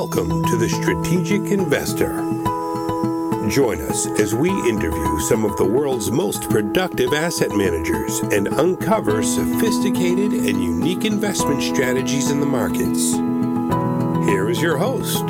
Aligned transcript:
Welcome 0.00 0.44
to 0.44 0.56
the 0.56 0.68
Strategic 0.68 1.50
Investor. 1.50 2.18
Join 3.50 3.80
us 3.80 4.06
as 4.20 4.32
we 4.32 4.48
interview 4.48 5.18
some 5.18 5.44
of 5.44 5.56
the 5.56 5.64
world's 5.64 6.08
most 6.08 6.48
productive 6.48 7.12
asset 7.12 7.50
managers 7.50 8.20
and 8.20 8.46
uncover 8.46 9.24
sophisticated 9.24 10.32
and 10.34 10.62
unique 10.62 11.04
investment 11.04 11.64
strategies 11.64 12.30
in 12.30 12.38
the 12.38 12.46
markets. 12.46 13.14
Here 14.30 14.48
is 14.48 14.62
your 14.62 14.76
host, 14.76 15.26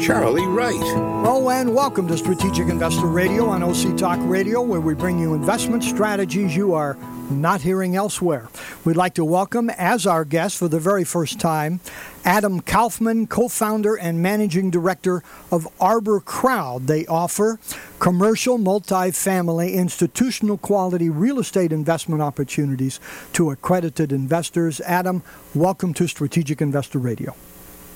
Charlie 0.00 0.46
Wright. 0.46 0.76
Hello 0.76 1.50
and 1.50 1.74
welcome 1.74 2.06
to 2.06 2.16
Strategic 2.16 2.68
Investor 2.68 3.06
Radio 3.06 3.48
on 3.48 3.64
OC 3.64 3.98
Talk 3.98 4.20
Radio, 4.22 4.62
where 4.62 4.80
we 4.80 4.94
bring 4.94 5.18
you 5.18 5.34
investment 5.34 5.82
strategies 5.82 6.54
you 6.54 6.74
are 6.74 6.96
not 7.30 7.62
hearing 7.62 7.96
elsewhere. 7.96 8.48
We'd 8.84 8.96
like 8.96 9.14
to 9.14 9.24
welcome 9.24 9.70
as 9.70 10.06
our 10.06 10.24
guest 10.24 10.56
for 10.58 10.68
the 10.68 10.78
very 10.78 11.04
first 11.04 11.40
time 11.40 11.80
Adam 12.24 12.60
Kaufman, 12.60 13.26
co 13.26 13.48
founder 13.48 13.96
and 13.96 14.20
managing 14.20 14.70
director 14.70 15.22
of 15.50 15.68
Arbor 15.80 16.20
Crowd. 16.20 16.86
They 16.86 17.06
offer 17.06 17.58
commercial, 17.98 18.58
multi-family, 18.58 19.74
institutional 19.74 20.58
quality 20.58 21.08
real 21.08 21.38
estate 21.38 21.72
investment 21.72 22.22
opportunities 22.22 23.00
to 23.32 23.50
accredited 23.50 24.12
investors. 24.12 24.80
Adam, 24.80 25.22
welcome 25.54 25.94
to 25.94 26.06
Strategic 26.06 26.60
Investor 26.60 26.98
Radio. 26.98 27.34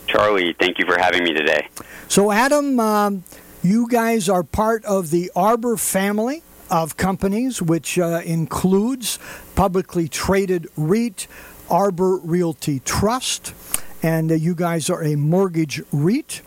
Charlie, 0.06 0.54
thank 0.58 0.78
you 0.78 0.86
for 0.86 0.98
having 0.98 1.22
me 1.22 1.32
today. 1.32 1.68
So, 2.08 2.32
Adam, 2.32 2.80
um, 2.80 3.24
you 3.62 3.88
guys 3.88 4.28
are 4.28 4.42
part 4.42 4.84
of 4.84 5.10
the 5.10 5.30
Arbor 5.36 5.76
family 5.76 6.42
of 6.70 6.96
companies, 6.96 7.60
which 7.60 7.98
uh, 7.98 8.22
includes 8.24 9.18
publicly 9.54 10.08
traded 10.08 10.68
REIT, 10.76 11.26
Arbor 11.68 12.16
Realty 12.16 12.80
Trust, 12.80 13.54
and 14.02 14.30
uh, 14.30 14.34
you 14.34 14.54
guys 14.54 14.88
are 14.88 15.02
a 15.02 15.16
mortgage 15.16 15.82
REIT. 15.92 16.42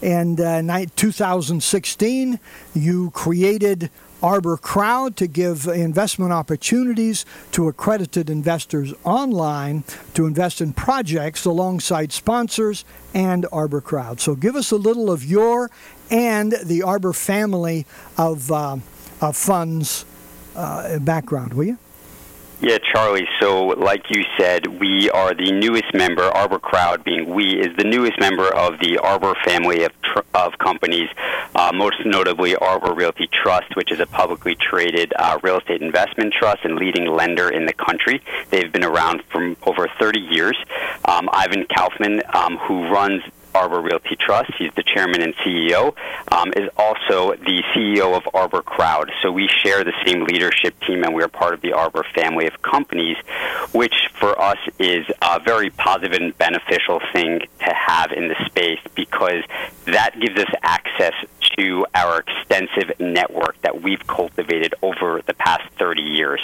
And 0.00 0.40
uh, 0.40 0.86
2016, 0.94 2.38
you 2.74 3.10
created 3.10 3.90
Arbor 4.22 4.56
Crowd 4.56 5.16
to 5.16 5.26
give 5.26 5.66
investment 5.66 6.32
opportunities 6.32 7.24
to 7.52 7.68
accredited 7.68 8.28
investors 8.28 8.92
online 9.04 9.84
to 10.14 10.26
invest 10.26 10.60
in 10.60 10.72
projects 10.72 11.44
alongside 11.44 12.12
sponsors 12.12 12.84
and 13.14 13.46
Arbor 13.52 13.80
Crowd. 13.80 14.20
So 14.20 14.34
give 14.34 14.56
us 14.56 14.70
a 14.70 14.76
little 14.76 15.10
of 15.10 15.24
your 15.24 15.70
and 16.10 16.54
the 16.64 16.82
Arbor 16.82 17.12
family 17.12 17.86
of 18.16 18.50
uh, 18.50 18.78
uh, 19.20 19.32
funds 19.32 20.04
uh, 20.56 20.98
background, 20.98 21.54
will 21.54 21.64
you? 21.64 21.78
Yeah, 22.60 22.78
Charlie. 22.92 23.28
So, 23.38 23.66
like 23.66 24.10
you 24.10 24.24
said, 24.36 24.66
we 24.66 25.08
are 25.10 25.32
the 25.32 25.52
newest 25.52 25.94
member. 25.94 26.24
Arbor 26.24 26.58
Crowd, 26.58 27.04
being 27.04 27.32
we, 27.32 27.56
is 27.56 27.76
the 27.76 27.84
newest 27.84 28.18
member 28.18 28.52
of 28.52 28.80
the 28.80 28.98
Arbor 28.98 29.34
family 29.44 29.84
of 29.84 29.92
tr- 30.02 30.26
of 30.34 30.58
companies. 30.58 31.08
Uh, 31.54 31.70
most 31.72 32.04
notably, 32.04 32.56
Arbor 32.56 32.94
Realty 32.94 33.28
Trust, 33.28 33.76
which 33.76 33.92
is 33.92 34.00
a 34.00 34.06
publicly 34.06 34.56
traded 34.56 35.12
uh, 35.16 35.38
real 35.44 35.58
estate 35.58 35.82
investment 35.82 36.34
trust 36.34 36.64
and 36.64 36.74
leading 36.74 37.06
lender 37.06 37.48
in 37.48 37.64
the 37.64 37.72
country. 37.72 38.20
They've 38.50 38.72
been 38.72 38.84
around 38.84 39.22
for 39.30 39.54
over 39.64 39.88
30 40.00 40.18
years. 40.18 40.58
Um, 41.04 41.30
Ivan 41.32 41.64
Kaufman, 41.66 42.22
um, 42.34 42.56
who 42.56 42.88
runs 42.88 43.22
Arbor 43.58 43.80
Realty 43.80 44.14
Trust. 44.16 44.52
He's 44.56 44.72
the 44.76 44.84
chairman 44.84 45.20
and 45.20 45.34
CEO. 45.36 45.94
Um, 46.30 46.52
is 46.56 46.68
also 46.76 47.32
the 47.34 47.62
CEO 47.74 48.16
of 48.16 48.22
Arbor 48.32 48.62
Crowd. 48.62 49.10
So 49.20 49.32
we 49.32 49.48
share 49.48 49.82
the 49.82 49.92
same 50.06 50.24
leadership 50.24 50.78
team, 50.86 51.02
and 51.02 51.12
we're 51.12 51.28
part 51.28 51.54
of 51.54 51.60
the 51.60 51.72
Arbor 51.72 52.04
family 52.14 52.46
of 52.46 52.62
companies, 52.62 53.16
which 53.72 53.94
for 54.20 54.40
us 54.40 54.58
is 54.78 55.04
a 55.22 55.40
very 55.40 55.70
positive 55.70 56.12
and 56.12 56.36
beneficial 56.38 57.00
thing 57.12 57.40
to 57.40 57.74
have 57.74 58.12
in 58.12 58.28
the 58.28 58.36
space 58.46 58.80
because 58.94 59.42
that 59.86 60.18
gives 60.20 60.38
us 60.38 60.50
access 60.62 61.14
to 61.58 61.84
our 61.94 62.20
extensive 62.20 62.92
network 63.00 63.60
that 63.62 63.82
we've 63.82 64.06
cultivated 64.06 64.74
over 64.82 65.20
the 65.26 65.34
past 65.34 65.62
30 65.78 66.02
years. 66.02 66.40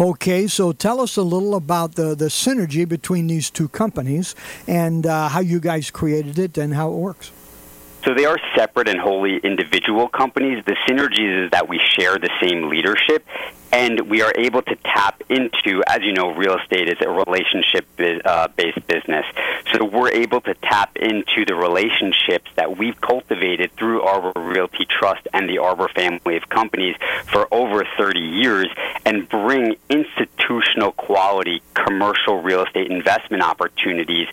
Okay, 0.00 0.48
so 0.48 0.72
tell 0.72 1.00
us 1.00 1.16
a 1.16 1.22
little 1.22 1.54
about 1.54 1.94
the, 1.94 2.14
the 2.14 2.26
synergy 2.26 2.86
between 2.88 3.28
these 3.28 3.48
two 3.50 3.68
companies 3.68 4.34
and 4.66 5.06
uh, 5.06 5.28
how 5.28 5.40
you 5.40 5.60
guys 5.60 5.90
created 5.90 6.38
it 6.38 6.58
and 6.58 6.74
how 6.74 6.90
it 6.90 6.96
works. 6.96 7.30
So 8.04 8.12
they 8.12 8.26
are 8.26 8.38
separate 8.54 8.88
and 8.88 9.00
wholly 9.00 9.38
individual 9.38 10.08
companies. 10.08 10.62
The 10.66 10.76
synergy 10.86 11.44
is 11.44 11.50
that 11.52 11.68
we 11.68 11.80
share 11.98 12.18
the 12.18 12.28
same 12.42 12.68
leadership 12.68 13.24
and 13.74 14.08
we 14.08 14.22
are 14.22 14.32
able 14.36 14.62
to 14.62 14.76
tap 14.76 15.20
into, 15.28 15.82
as 15.88 15.98
you 16.02 16.12
know, 16.12 16.32
real 16.32 16.56
estate 16.58 16.88
is 16.88 16.96
a 17.00 17.10
relationship 17.10 17.84
uh, 18.24 18.46
based 18.56 18.86
business. 18.86 19.26
So 19.72 19.84
we're 19.84 20.12
able 20.12 20.40
to 20.42 20.54
tap 20.54 20.96
into 20.96 21.44
the 21.44 21.56
relationships 21.56 22.48
that 22.54 22.78
we've 22.78 23.00
cultivated 23.00 23.72
through 23.72 24.02
Arbor 24.02 24.40
Realty 24.40 24.86
Trust 24.86 25.26
and 25.32 25.48
the 25.48 25.58
Arbor 25.58 25.88
family 25.88 26.36
of 26.36 26.48
companies 26.48 26.94
for 27.32 27.52
over 27.52 27.84
30 27.98 28.20
years 28.20 28.68
and 29.04 29.28
bring 29.28 29.74
institutional 29.90 30.92
quality 30.92 31.60
commercial 31.74 32.40
real 32.42 32.64
estate 32.64 32.92
investment 32.92 33.42
opportunities 33.42 34.28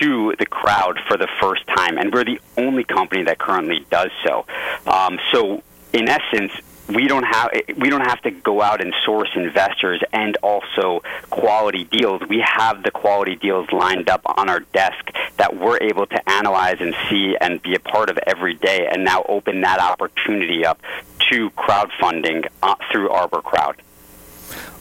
to 0.00 0.34
the 0.38 0.44
crowd 0.44 1.00
for 1.08 1.16
the 1.16 1.28
first 1.40 1.66
time. 1.66 1.96
And 1.96 2.12
we're 2.12 2.24
the 2.24 2.40
only 2.58 2.84
company 2.84 3.22
that 3.22 3.38
currently 3.38 3.86
does 3.88 4.10
so. 4.22 4.44
Um, 4.86 5.18
so, 5.32 5.62
in 5.94 6.08
essence, 6.08 6.52
we 6.94 7.08
don't 7.08 7.24
have 7.24 7.50
we 7.76 7.90
don't 7.90 8.06
have 8.06 8.20
to 8.22 8.30
go 8.30 8.60
out 8.60 8.80
and 8.80 8.94
source 9.04 9.30
investors 9.34 10.00
and 10.12 10.36
also 10.42 11.02
quality 11.30 11.84
deals. 11.84 12.22
We 12.28 12.44
have 12.46 12.82
the 12.82 12.90
quality 12.90 13.36
deals 13.36 13.70
lined 13.72 14.08
up 14.08 14.22
on 14.24 14.48
our 14.48 14.60
desk 14.60 15.10
that 15.36 15.56
we're 15.56 15.78
able 15.78 16.06
to 16.06 16.30
analyze 16.30 16.76
and 16.80 16.94
see 17.08 17.36
and 17.40 17.62
be 17.62 17.74
a 17.74 17.80
part 17.80 18.10
of 18.10 18.18
every 18.26 18.54
day, 18.54 18.88
and 18.90 19.04
now 19.04 19.24
open 19.28 19.60
that 19.62 19.80
opportunity 19.80 20.64
up 20.64 20.80
to 21.30 21.50
crowdfunding 21.50 22.48
uh, 22.62 22.74
through 22.90 23.10
Arbor 23.10 23.42
Crowd. 23.42 23.80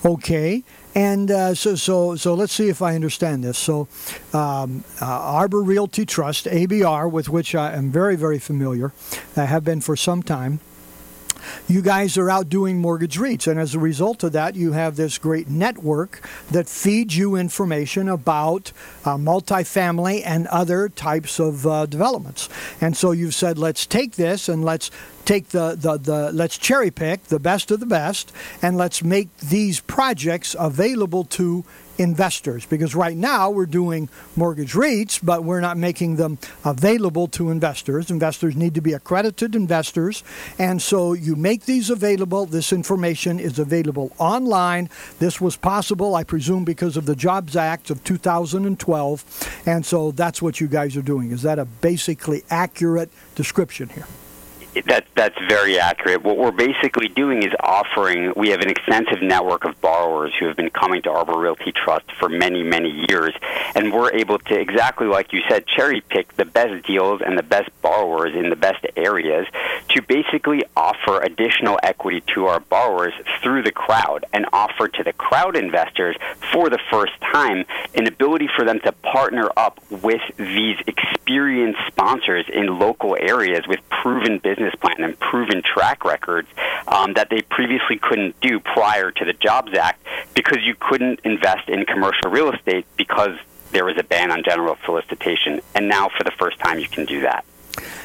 Okay. 0.03 0.63
And 0.93 1.31
uh, 1.31 1.55
so, 1.55 1.75
so, 1.75 2.17
so 2.17 2.33
let's 2.33 2.51
see 2.51 2.67
if 2.67 2.81
I 2.81 2.95
understand 2.95 3.45
this. 3.45 3.57
So, 3.57 3.87
um, 4.33 4.83
uh, 5.01 5.05
Arbor 5.05 5.61
Realty 5.61 6.05
Trust, 6.05 6.47
ABR, 6.47 7.09
with 7.09 7.29
which 7.29 7.55
I 7.55 7.71
am 7.73 7.91
very, 7.91 8.17
very 8.17 8.39
familiar, 8.39 8.91
I 9.37 9.45
have 9.45 9.63
been 9.63 9.79
for 9.79 9.95
some 9.95 10.21
time 10.21 10.59
you 11.67 11.81
guys 11.81 12.17
are 12.17 12.29
out 12.29 12.49
doing 12.49 12.79
mortgage 12.79 13.17
REITs. 13.17 13.47
And 13.47 13.59
as 13.59 13.75
a 13.75 13.79
result 13.79 14.23
of 14.23 14.31
that, 14.33 14.55
you 14.55 14.71
have 14.73 14.95
this 14.95 15.17
great 15.17 15.49
network 15.49 16.27
that 16.51 16.67
feeds 16.67 17.17
you 17.17 17.35
information 17.35 18.09
about 18.09 18.71
uh, 19.05 19.17
multifamily 19.17 20.21
and 20.25 20.47
other 20.47 20.89
types 20.89 21.39
of 21.39 21.65
uh, 21.65 21.85
developments. 21.85 22.49
And 22.79 22.95
so 22.95 23.11
you've 23.11 23.35
said, 23.35 23.57
let's 23.57 23.85
take 23.85 24.15
this 24.15 24.49
and 24.49 24.63
let's 24.63 24.91
take 25.25 25.49
the, 25.49 25.75
the, 25.75 25.97
the 25.97 26.31
let's 26.31 26.57
cherry 26.57 26.91
pick 26.91 27.25
the 27.25 27.39
best 27.39 27.71
of 27.71 27.79
the 27.79 27.85
best 27.85 28.31
and 28.61 28.77
let's 28.77 29.03
make 29.03 29.35
these 29.37 29.79
projects 29.79 30.55
available 30.57 31.23
to 31.23 31.63
investors 32.01 32.65
because 32.65 32.95
right 32.95 33.15
now 33.15 33.49
we're 33.49 33.65
doing 33.65 34.09
mortgage 34.35 34.73
REITs, 34.73 35.19
but 35.23 35.43
we're 35.43 35.61
not 35.61 35.77
making 35.77 36.15
them 36.15 36.37
available 36.65 37.27
to 37.27 37.49
investors. 37.49 38.09
Investors 38.09 38.55
need 38.55 38.75
to 38.75 38.81
be 38.81 38.93
accredited 38.93 39.55
investors, 39.55 40.23
and 40.57 40.81
so 40.81 41.13
you 41.13 41.35
make 41.35 41.65
these 41.65 41.89
available. 41.89 42.45
This 42.45 42.73
information 42.73 43.39
is 43.39 43.59
available 43.59 44.11
online. 44.17 44.89
This 45.19 45.39
was 45.39 45.55
possible, 45.55 46.15
I 46.15 46.23
presume, 46.23 46.65
because 46.65 46.97
of 46.97 47.05
the 47.05 47.15
Jobs 47.15 47.55
Act 47.55 47.89
of 47.89 48.03
2012, 48.03 49.61
and 49.65 49.85
so 49.85 50.11
that's 50.11 50.41
what 50.41 50.59
you 50.59 50.67
guys 50.67 50.97
are 50.97 51.01
doing. 51.01 51.31
Is 51.31 51.43
that 51.43 51.59
a 51.59 51.65
basically 51.65 52.43
accurate 52.49 53.11
description 53.35 53.89
here? 53.89 54.07
That 54.85 55.05
that's 55.15 55.37
very 55.49 55.77
accurate. 55.77 56.23
What 56.23 56.37
we're 56.37 56.51
basically 56.51 57.09
doing 57.09 57.43
is 57.43 57.51
offering. 57.59 58.31
We 58.37 58.49
have 58.49 58.61
an 58.61 58.69
extensive 58.69 59.21
network 59.21 59.65
of 59.65 59.79
borrowers 59.81 60.33
who 60.39 60.47
have 60.47 60.55
been 60.55 60.69
coming 60.69 61.01
to 61.01 61.11
Arbor 61.11 61.37
Realty 61.37 61.73
Trust 61.73 62.05
for 62.17 62.29
many 62.29 62.63
many 62.63 63.05
years, 63.09 63.33
and 63.75 63.91
we're 63.91 64.13
able 64.13 64.39
to 64.39 64.57
exactly 64.57 65.07
like 65.07 65.33
you 65.33 65.41
said, 65.49 65.67
cherry 65.67 65.99
pick 65.99 66.35
the 66.37 66.45
best 66.45 66.85
deals 66.87 67.21
and 67.25 67.37
the 67.37 67.43
best 67.43 67.69
borrowers 67.81 68.33
in 68.33 68.49
the 68.49 68.55
best 68.55 68.85
areas 68.95 69.45
to 69.89 70.01
basically 70.01 70.63
offer 70.77 71.19
additional 71.21 71.77
equity 71.83 72.23
to 72.33 72.45
our 72.45 72.61
borrowers 72.61 73.13
through 73.43 73.63
the 73.63 73.71
crowd 73.71 74.25
and 74.31 74.45
offer 74.53 74.87
to 74.87 75.03
the 75.03 75.13
crowd 75.13 75.57
investors 75.57 76.15
for 76.53 76.69
the 76.69 76.79
first 76.89 77.13
time 77.33 77.65
an 77.93 78.07
ability 78.07 78.47
for 78.55 78.63
them 78.63 78.79
to 78.79 78.91
partner 78.91 79.49
up 79.57 79.79
with 79.89 80.21
these 80.37 80.77
experienced 80.87 81.79
sponsors 81.87 82.45
in 82.53 82.79
local 82.79 83.17
areas 83.19 83.67
with 83.67 83.79
proven 83.89 84.39
business 84.39 84.60
business 84.61 84.79
plan 84.79 85.03
and 85.03 85.19
proven 85.19 85.61
track 85.63 86.05
records 86.05 86.47
um, 86.87 87.13
that 87.13 87.29
they 87.29 87.41
previously 87.41 87.97
couldn't 87.97 88.39
do 88.41 88.59
prior 88.59 89.11
to 89.11 89.25
the 89.25 89.33
Jobs 89.33 89.73
Act 89.73 90.05
because 90.33 90.59
you 90.61 90.75
couldn't 90.79 91.19
invest 91.23 91.67
in 91.67 91.85
commercial 91.85 92.29
real 92.29 92.51
estate 92.51 92.85
because 92.97 93.37
there 93.71 93.85
was 93.85 93.97
a 93.97 94.03
ban 94.03 94.31
on 94.31 94.43
general 94.43 94.77
solicitation. 94.85 95.61
And 95.73 95.87
now, 95.87 96.09
for 96.09 96.23
the 96.23 96.31
first 96.31 96.59
time, 96.59 96.79
you 96.79 96.87
can 96.87 97.05
do 97.05 97.21
that. 97.21 97.45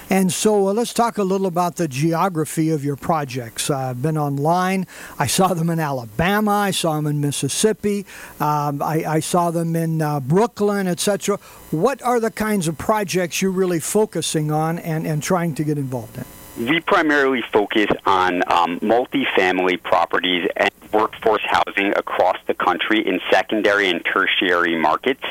And 0.09 0.33
so 0.33 0.69
uh, 0.69 0.73
let's 0.73 0.95
talk 0.95 1.19
a 1.19 1.25
little 1.25 1.49
about 1.49 1.77
the 1.77 1.89
geography 1.89 2.71
of 2.71 2.85
your 2.85 2.95
projects. 2.95 3.69
Uh, 3.69 3.77
I've 3.77 4.01
been 4.01 4.17
online. 4.17 4.87
I 5.19 5.27
saw 5.27 5.53
them 5.53 5.69
in 5.69 5.81
Alabama. 5.81 6.53
I 6.53 6.71
saw 6.71 6.95
them 6.95 7.07
in 7.07 7.21
Mississippi. 7.21 8.07
Um, 8.39 8.81
I, 8.81 9.05
I, 9.07 9.21
saw 9.21 9.51
them 9.51 9.75
in 9.75 10.01
uh, 10.01 10.21
Brooklyn, 10.21 10.87
etc. 10.87 11.39
What 11.73 12.01
are 12.03 12.21
the 12.21 12.31
kinds 12.31 12.69
of 12.69 12.79
projects 12.79 13.43
you're 13.43 13.51
really 13.51 13.81
focusing 13.81 14.53
on 14.53 14.79
and, 14.79 15.05
and 15.09 15.21
trying 15.21 15.57
to 15.57 15.65
get 15.65 15.77
involved 15.77 16.17
in? 16.17 16.25
We 16.59 16.81
primarily 16.81 17.43
focus 17.53 17.89
on 18.07 18.43
um, 18.51 18.81
multifamily 18.81 19.83
properties 19.83 20.49
and 20.57 20.71
workforce 20.91 21.43
housing 21.45 21.89
across 21.91 22.39
the 22.47 22.55
country 22.55 23.07
in 23.07 23.21
secondary 23.31 23.91
and 23.91 24.03
tertiary 24.05 24.75
markets. 24.77 25.23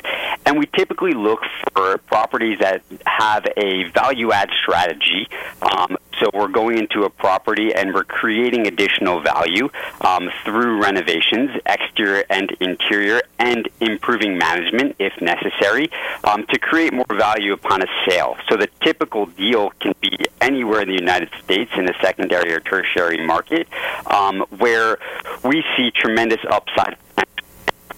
And 0.46 0.60
we 0.60 0.68
typically 0.68 1.14
look 1.14 1.40
for 1.74 1.98
properties 1.98 2.60
that 2.60 2.84
have 3.08 3.48
a 3.58 3.90
value 3.90 4.32
add 4.32 4.50
strategy. 4.62 5.28
Um, 5.64 5.98
so 6.20 6.30
we're 6.34 6.48
going 6.48 6.78
into 6.78 7.04
a 7.04 7.10
property 7.10 7.74
and 7.74 7.94
we're 7.94 8.04
creating 8.04 8.68
additional 8.68 9.22
value 9.22 9.70
um, 10.02 10.30
through 10.44 10.82
renovations, 10.82 11.52
exterior 11.66 12.26
and 12.30 12.52
interior, 12.60 13.22
and 13.40 13.68
improving 13.82 14.38
management 14.38 14.96
if 15.00 15.14
necessary 15.22 15.90
um, 16.24 16.46
to 16.48 16.60
create 16.60 16.94
more 16.94 17.06
value 17.14 17.54
upon 17.54 17.82
a 17.82 17.88
sale. 18.08 18.36
So 18.50 18.58
the 18.58 18.70
typical 18.82 19.26
deal 19.26 19.72
can 19.80 19.94
be 20.02 20.18
anywhere 20.42 20.82
in 20.82 20.88
the 20.88 20.96
United 20.96 21.30
States 21.44 21.72
in 21.76 21.86
the 21.86 21.96
secondary 22.02 22.54
or 22.54 22.60
tertiary 22.60 23.26
market 23.26 23.68
um, 24.08 24.46
where 24.58 24.98
we 25.44 25.64
see 25.76 25.92
tremendous 25.92 26.40
upside 26.50 26.98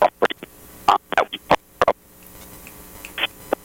um, 0.01 0.97
that 1.15 1.29
we 1.31 1.39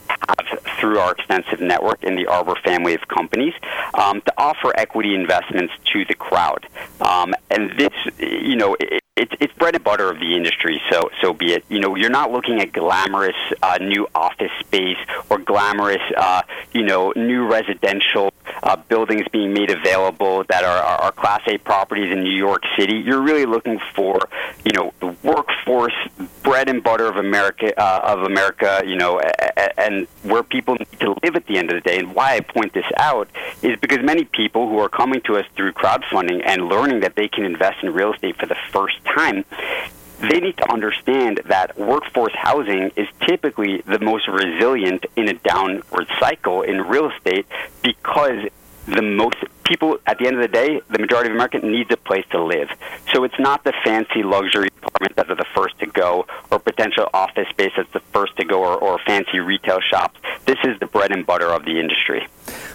have 0.09 0.72
through 0.83 0.99
our 0.99 1.13
extensive 1.13 1.61
network 1.61 2.03
in 2.03 2.17
the 2.17 2.27
Arbor 2.27 2.55
family 2.55 2.93
of 2.93 3.07
companies 3.07 3.53
um, 3.93 4.19
to 4.19 4.33
offer 4.37 4.77
equity 4.77 5.15
investments 5.15 5.71
to 5.93 6.03
the 6.03 6.13
crowd. 6.13 6.67
Um, 6.99 7.33
and 7.49 7.71
this, 7.77 7.93
you 8.19 8.57
know, 8.57 8.75
it's 9.15 9.31
it's 9.39 9.53
bread 9.53 9.75
and 9.75 9.83
butter 9.83 10.09
of 10.09 10.19
the 10.19 10.35
industry. 10.35 10.81
So 10.91 11.09
so 11.21 11.33
be 11.33 11.53
it. 11.53 11.63
You 11.69 11.79
know, 11.79 11.95
you're 11.95 12.09
not 12.09 12.31
looking 12.31 12.59
at 12.61 12.73
glamorous 12.73 13.35
uh, 13.61 13.77
new 13.79 14.07
office 14.15 14.51
space 14.59 14.97
or 15.29 15.37
glamorous, 15.37 16.01
uh, 16.17 16.41
you 16.71 16.83
know, 16.83 17.13
new 17.15 17.47
residential 17.47 18.33
uh, 18.63 18.75
buildings 18.75 19.25
being 19.31 19.53
made 19.53 19.69
available 19.69 20.43
that 20.49 20.63
are, 20.63 20.83
are, 20.83 21.01
are 21.03 21.11
Class 21.11 21.41
A 21.47 21.59
properties 21.59 22.11
in 22.11 22.23
New 22.23 22.35
York 22.35 22.63
City. 22.77 22.95
You're 22.95 23.21
really 23.21 23.45
looking 23.45 23.79
for, 23.95 24.17
you 24.65 24.71
know, 24.71 24.93
the 24.99 25.15
workforce, 25.21 25.93
bread 26.41 26.67
and 26.67 26.83
butter 26.83 27.05
of 27.05 27.17
America, 27.17 27.71
uh, 27.79 28.15
of 28.15 28.23
America. 28.23 28.81
You 28.83 28.95
know, 28.95 29.21
and 29.77 30.07
where 30.23 30.43
people 30.43 30.75
need 30.75 30.99
to 30.99 31.15
live 31.23 31.35
at 31.35 31.45
the 31.45 31.57
end 31.57 31.69
of 31.69 31.75
the 31.75 31.87
day. 31.87 31.99
And 31.99 32.15
why 32.15 32.35
I 32.35 32.39
point 32.39 32.73
this 32.73 32.85
out 32.97 33.29
is 33.61 33.79
because 33.79 33.99
many 34.03 34.23
people 34.23 34.69
who 34.69 34.79
are 34.79 34.89
coming 34.89 35.21
to 35.21 35.37
us 35.37 35.45
through 35.55 35.73
crowdfunding 35.73 36.41
and 36.45 36.67
learning 36.67 37.01
that 37.01 37.15
they 37.15 37.27
can 37.27 37.43
invest 37.43 37.83
in 37.83 37.93
real 37.93 38.13
estate 38.13 38.37
for 38.37 38.45
the 38.47 38.57
first 38.71 39.02
time, 39.05 39.45
they 40.19 40.39
need 40.39 40.57
to 40.57 40.71
understand 40.71 41.41
that 41.45 41.77
workforce 41.77 42.33
housing 42.33 42.91
is 42.95 43.07
typically 43.27 43.81
the 43.81 43.99
most 43.99 44.27
resilient 44.27 45.05
in 45.15 45.27
a 45.27 45.33
downward 45.33 46.07
cycle 46.19 46.61
in 46.61 46.81
real 46.81 47.11
estate 47.11 47.45
because 47.81 48.47
the 48.85 49.01
most 49.01 49.37
people 49.63 49.97
at 50.05 50.17
the 50.17 50.27
end 50.27 50.35
of 50.35 50.41
the 50.41 50.47
day, 50.47 50.81
the 50.89 50.99
majority 50.99 51.29
of 51.29 51.35
Americans 51.35 51.63
needs 51.63 51.91
a 51.91 51.97
place 51.97 52.25
to 52.31 52.43
live. 52.43 52.69
So 53.13 53.23
it's 53.23 53.39
not 53.39 53.63
the 53.63 53.73
fancy 53.83 54.23
luxury 54.23 54.69
apartments 54.81 55.15
that 55.15 55.29
are 55.29 55.35
the 55.35 55.45
first 55.55 55.79
to 55.79 55.85
go, 55.85 56.25
or 56.51 56.59
potential 56.59 57.09
office 57.13 57.47
space 57.49 57.71
that's 57.75 57.91
the 57.93 57.99
first 58.11 58.35
to 58.37 58.45
go, 58.45 58.61
or, 58.61 58.77
or 58.77 58.99
fancy 59.05 59.39
retail 59.39 59.79
shops. 59.79 60.19
This 60.45 60.57
is 60.63 60.79
the 60.79 60.87
bread 60.87 61.11
and 61.11 61.25
butter 61.25 61.47
of 61.47 61.65
the 61.65 61.79
industry. 61.79 62.27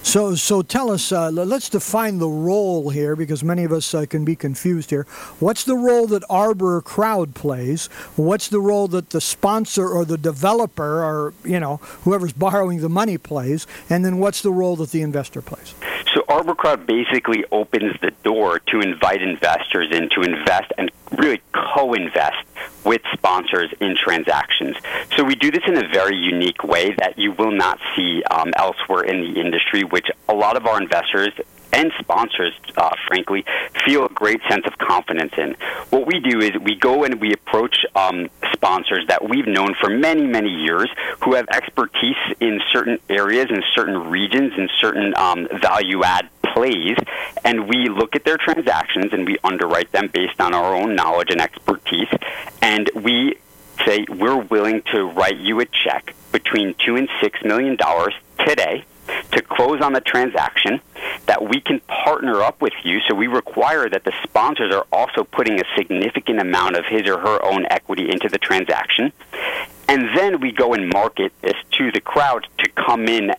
So, 0.03 0.35
so 0.35 0.63
tell 0.63 0.91
us. 0.91 1.13
Uh, 1.13 1.31
let's 1.31 1.69
define 1.69 2.19
the 2.19 2.29
role 2.29 2.91
here, 2.91 3.15
because 3.17 3.45
many 3.45 3.65
of 3.65 3.73
us 3.73 3.93
uh, 3.95 4.07
can 4.07 4.25
be 4.25 4.37
confused 4.37 4.91
here. 4.91 5.05
What's 5.39 5.65
the 5.65 5.77
role 5.77 6.07
that 6.09 6.25
Arbor 6.31 6.81
Crowd 6.81 7.35
plays? 7.35 7.87
What's 8.17 8.49
the 8.49 8.61
role 8.61 8.89
that 8.89 9.11
the 9.11 9.21
sponsor 9.21 9.89
or 9.89 10.05
the 10.05 10.19
developer, 10.19 11.05
or 11.05 11.35
you 11.45 11.61
know, 11.61 11.77
whoever's 12.05 12.33
borrowing 12.33 12.81
the 12.81 12.89
money 12.89 13.19
plays? 13.19 13.67
And 13.91 14.05
then 14.05 14.19
what's 14.19 14.41
the 14.41 14.53
role 14.53 14.77
that 14.77 14.91
the 14.91 15.03
investor 15.03 15.43
plays? 15.43 15.75
So 16.19 16.25
Arborcrowd 16.25 16.85
basically 16.85 17.45
opens 17.53 17.95
the 18.01 18.11
door 18.25 18.59
to 18.59 18.81
invite 18.81 19.23
investors 19.23 19.87
in 19.93 20.09
to 20.09 20.23
invest 20.23 20.73
and 20.77 20.91
really 21.17 21.41
co-invest 21.53 22.47
with 22.85 23.03
sponsors 23.13 23.73
in 23.81 23.97
transactions. 23.97 24.77
So 25.17 25.25
we 25.25 25.35
do 25.35 25.51
this 25.51 25.63
in 25.67 25.77
a 25.77 25.89
very 25.89 26.17
unique 26.17 26.65
way 26.65 26.95
that 26.99 27.19
you 27.19 27.33
will 27.33 27.53
not 27.53 27.79
see 27.95 28.23
um, 28.31 28.53
elsewhere 28.57 29.05
in 29.05 29.21
the 29.21 29.41
industry, 29.41 29.85
which 29.85 30.07
a 30.29 30.35
lot 30.35 30.57
of 30.57 30.67
our 30.67 30.81
investors 30.81 31.33
and 31.73 31.93
sponsors, 31.99 32.53
uh, 32.77 32.91
frankly, 33.07 33.45
feel 33.85 34.07
a 34.07 34.09
great 34.09 34.41
sense 34.49 34.65
of 34.67 34.77
confidence 34.79 35.33
in. 35.37 35.55
What 35.91 36.07
we 36.07 36.21
do 36.21 36.41
is 36.41 36.53
we 36.63 36.77
go 36.77 37.05
and 37.05 37.21
we 37.21 37.33
approach 37.33 37.85
um, 37.95 38.31
sponsors 38.53 39.07
that 39.09 39.29
we've 39.29 39.47
known 39.47 39.75
for 39.75 39.91
many, 39.91 40.27
many 40.27 40.51
years 40.51 40.89
who 41.23 41.35
have 41.35 41.47
expertise 41.51 42.17
in 42.41 42.61
certain 42.73 42.99
areas, 43.09 43.49
in 43.51 43.63
certain 43.75 44.11
regions, 44.11 44.53
in 44.57 44.69
certain 44.81 45.15
um, 45.17 45.47
value 45.61 46.03
add 46.05 46.29
plays, 46.59 46.97
and 47.45 47.69
we 47.69 47.89
look 47.89 48.17
at 48.17 48.25
their 48.25 48.37
transactions 48.37 49.13
and 49.13 49.27
we 49.27 49.39
underwrite 49.45 49.93
them 49.93 50.09
based 50.09 50.41
on 50.41 50.55
our 50.55 50.75
own 50.75 50.97
knowledge 50.97 51.31
and 51.31 51.41
expertise, 51.41 52.09
and 52.61 52.91
we 52.95 53.37
say 53.87 54.05
we're 54.09 54.37
willing 54.37 54.83
to 54.83 55.05
write 55.05 55.37
you 55.37 55.61
a 55.61 55.67
check 55.67 56.15
between 56.33 56.75
two 56.85 56.97
and 56.97 57.09
six 57.21 57.41
million 57.45 57.77
dollars 57.77 58.15
today 58.45 58.85
to 59.31 59.41
close 59.41 59.81
on 59.81 59.93
the 59.93 60.01
transaction 60.01 60.81
that 61.27 61.49
we 61.49 61.61
can 61.61 61.81
partner 61.81 62.43
up 62.43 62.61
with 62.61 62.73
you. 62.83 63.01
So 63.09 63.15
we 63.15 63.27
require 63.27 63.89
that 63.89 64.05
the 64.05 64.13
sponsors 64.25 64.75
are 64.75 64.87
also 64.93 65.25
putting 65.25 65.61
a 65.61 65.65
significant 65.77 66.41
amount 66.41 66.77
of 66.77 66.85
his 66.87 67.07
or 67.07 67.19
her 67.19 67.43
own 67.45 67.67
equity 67.71 68.11
into 68.11 68.29
the 68.29 68.39
transaction. 68.39 69.13
And 69.89 70.17
then 70.17 70.41
we 70.41 70.53
go 70.53 70.75
and 70.75 70.91
market 70.91 71.33
this 71.41 71.57
to 71.73 71.93
the 71.93 72.01
crowd 72.01 72.47
to 72.59 72.69
come 72.71 73.07
in 73.07 73.33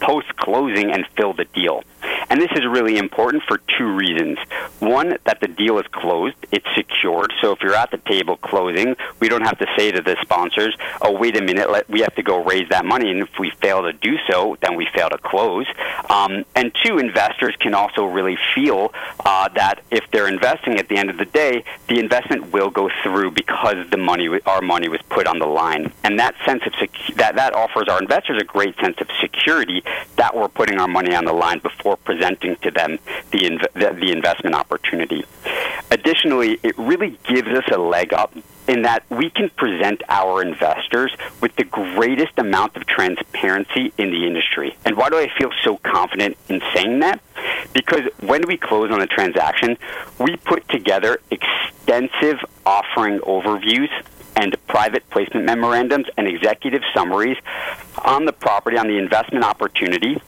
post 0.00 0.36
closing 0.36 0.92
and 0.92 1.06
fill 1.16 1.32
the 1.32 1.46
deal. 1.46 1.82
And 2.28 2.40
this 2.40 2.50
is 2.52 2.66
really 2.66 2.98
important 2.98 3.44
for 3.44 3.58
two 3.78 3.94
reasons. 3.94 4.38
One, 4.80 5.16
that 5.24 5.40
the 5.40 5.48
deal 5.48 5.78
is 5.78 5.86
closed, 5.92 6.36
it's 6.50 6.66
secured. 6.74 7.32
So 7.40 7.52
if 7.52 7.60
you're 7.62 7.74
at 7.74 7.90
the 7.90 7.98
table 7.98 8.36
closing, 8.36 8.96
we 9.20 9.28
don't 9.28 9.42
have 9.42 9.58
to 9.58 9.66
say 9.76 9.92
to 9.92 10.02
the 10.02 10.16
sponsors, 10.22 10.76
oh, 11.00 11.12
wait 11.16 11.36
a 11.36 11.42
minute, 11.42 11.70
let, 11.70 11.88
we 11.88 12.00
have 12.00 12.14
to 12.16 12.22
go 12.22 12.42
raise 12.42 12.68
that 12.70 12.84
money. 12.84 13.10
And 13.10 13.22
if 13.22 13.38
we 13.38 13.50
fail 13.62 13.82
to 13.82 13.92
do 13.92 14.16
so, 14.28 14.56
then 14.60 14.74
we 14.76 14.86
fail 14.94 15.08
to 15.10 15.18
close. 15.18 15.66
Um, 16.10 16.44
and 16.54 16.74
two, 16.84 16.98
investors 16.98 17.54
can 17.58 17.74
also 17.74 18.04
really 18.04 18.38
feel 18.54 18.92
uh, 19.24 19.48
that 19.50 19.82
if 19.90 20.10
they're 20.10 20.28
investing 20.28 20.78
at 20.78 20.88
the 20.88 20.96
end 20.96 21.10
of 21.10 21.18
the 21.18 21.24
day, 21.24 21.64
the 21.88 22.00
investment 22.00 22.52
will 22.52 22.70
go 22.70 22.90
through 23.02 23.30
because 23.32 23.88
the 23.90 23.96
money, 23.96 24.28
our 24.46 24.60
money 24.60 24.88
was 24.88 25.00
put 25.08 25.26
on 25.26 25.38
the 25.38 25.46
line. 25.46 25.92
And 26.02 26.18
that 26.18 26.34
sense 26.44 26.62
of 26.66 26.72
that, 27.16 27.36
that 27.36 27.54
offers 27.54 27.88
our 27.88 28.00
investors 28.00 28.40
a 28.40 28.44
great 28.44 28.76
sense 28.76 28.96
of 29.00 29.08
security 29.20 29.82
that 30.16 30.36
we're 30.36 30.48
putting 30.48 30.78
our 30.78 30.88
money 30.88 31.14
on 31.14 31.24
the 31.24 31.32
line 31.32 31.60
before 31.60 31.96
presenting 31.96 32.15
to 32.20 32.70
them 32.70 32.98
the, 33.30 33.38
inv- 33.38 33.72
the, 33.74 33.94
the 33.98 34.12
investment 34.12 34.54
opportunity. 34.54 35.24
Additionally, 35.90 36.58
it 36.62 36.76
really 36.78 37.18
gives 37.24 37.48
us 37.48 37.64
a 37.72 37.78
leg 37.78 38.12
up 38.12 38.34
in 38.68 38.82
that 38.82 39.04
we 39.10 39.30
can 39.30 39.48
present 39.50 40.02
our 40.08 40.42
investors 40.42 41.14
with 41.40 41.54
the 41.56 41.64
greatest 41.64 42.36
amount 42.38 42.76
of 42.76 42.86
transparency 42.86 43.92
in 43.96 44.10
the 44.10 44.26
industry. 44.26 44.76
And 44.84 44.96
why 44.96 45.08
do 45.10 45.16
I 45.16 45.30
feel 45.38 45.50
so 45.62 45.76
confident 45.76 46.36
in 46.48 46.60
saying 46.74 47.00
that? 47.00 47.20
Because 47.72 48.02
when 48.20 48.46
we 48.46 48.56
close 48.56 48.90
on 48.90 49.00
a 49.00 49.06
transaction, 49.06 49.78
we 50.18 50.36
put 50.36 50.68
together 50.68 51.20
extensive 51.30 52.38
offering 52.64 53.20
overviews 53.20 53.90
and 54.34 54.54
private 54.66 55.08
placement 55.10 55.46
memorandums 55.46 56.06
and 56.16 56.26
executive 56.26 56.82
summaries 56.92 57.38
on 58.04 58.26
the 58.26 58.32
property, 58.32 58.76
on 58.76 58.88
the 58.88 58.98
investment 58.98 59.44
opportunity, 59.44 60.20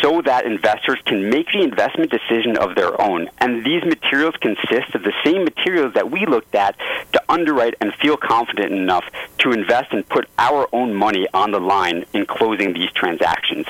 so 0.00 0.22
that 0.22 0.46
investors 0.46 0.98
can 1.04 1.30
make 1.30 1.46
the 1.52 1.62
investment 1.62 2.10
decision 2.10 2.56
of 2.56 2.74
their 2.74 3.00
own. 3.00 3.28
And 3.38 3.64
these 3.64 3.84
materials 3.84 4.34
consist 4.40 4.94
of 4.94 5.02
the 5.02 5.12
same 5.24 5.44
materials 5.44 5.94
that 5.94 6.10
we 6.10 6.26
looked 6.26 6.54
at 6.54 6.76
to 7.12 7.22
underwrite 7.28 7.74
and 7.80 7.94
feel 7.94 8.16
confident 8.16 8.72
enough 8.72 9.04
to 9.38 9.52
invest 9.52 9.92
and 9.92 10.08
put 10.08 10.28
our 10.38 10.68
own 10.72 10.94
money 10.94 11.26
on 11.34 11.50
the 11.50 11.60
line 11.60 12.04
in 12.12 12.26
closing 12.26 12.72
these 12.72 12.90
transactions. 12.92 13.66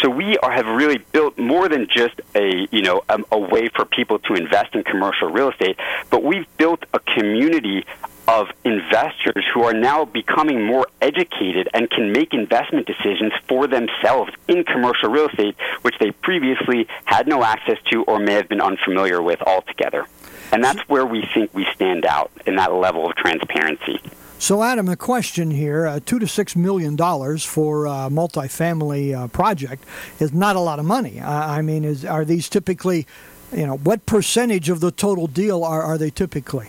So 0.00 0.10
we 0.10 0.36
are, 0.38 0.50
have 0.50 0.66
really 0.66 0.98
built 0.98 1.38
more 1.38 1.68
than 1.68 1.88
just 1.88 2.20
a 2.34 2.68
you 2.70 2.82
know 2.82 3.02
a, 3.08 3.18
a 3.32 3.38
way 3.38 3.68
for 3.68 3.84
people 3.84 4.18
to 4.20 4.34
invest 4.34 4.74
in 4.74 4.84
commercial 4.84 5.28
real 5.28 5.50
estate, 5.50 5.78
but 6.10 6.22
we've 6.22 6.46
built 6.56 6.84
a 6.92 6.98
community 6.98 7.84
of 8.28 8.48
investors 8.64 9.44
who 9.54 9.62
are 9.62 9.72
now 9.72 10.04
becoming 10.04 10.64
more 10.64 10.86
educated 11.00 11.68
and 11.72 11.88
can 11.90 12.12
make 12.12 12.34
investment 12.34 12.86
decisions 12.86 13.32
for 13.48 13.66
themselves 13.66 14.32
in 14.48 14.64
commercial 14.64 15.08
real 15.10 15.28
estate, 15.28 15.56
which 15.82 15.96
they 15.98 16.10
previously 16.10 16.86
had 17.04 17.28
no 17.28 17.42
access 17.44 17.78
to 17.90 18.02
or 18.04 18.18
may 18.18 18.34
have 18.34 18.48
been 18.48 18.60
unfamiliar 18.60 19.22
with 19.22 19.40
altogether. 19.42 20.06
And 20.52 20.62
that's 20.62 20.80
where 20.88 21.04
we 21.04 21.24
think 21.34 21.52
we 21.54 21.66
stand 21.74 22.04
out 22.04 22.30
in 22.46 22.56
that 22.56 22.72
level 22.72 23.08
of 23.08 23.16
transparency. 23.16 24.00
So, 24.38 24.62
Adam, 24.62 24.88
a 24.88 24.96
question 24.96 25.50
here: 25.50 25.86
uh, 25.86 26.00
two 26.04 26.18
to 26.18 26.28
six 26.28 26.54
million 26.54 26.94
dollars 26.94 27.44
for 27.44 27.86
a 27.86 28.10
multifamily 28.10 29.14
uh, 29.14 29.28
project 29.28 29.84
is 30.20 30.32
not 30.32 30.56
a 30.56 30.60
lot 30.60 30.78
of 30.78 30.84
money. 30.84 31.20
I 31.20 31.62
mean, 31.62 31.84
is 31.84 32.04
are 32.04 32.24
these 32.24 32.48
typically, 32.48 33.06
you 33.50 33.66
know, 33.66 33.78
what 33.78 34.04
percentage 34.04 34.68
of 34.68 34.80
the 34.80 34.90
total 34.90 35.26
deal 35.26 35.64
are 35.64 35.82
are 35.82 35.96
they 35.96 36.10
typically? 36.10 36.68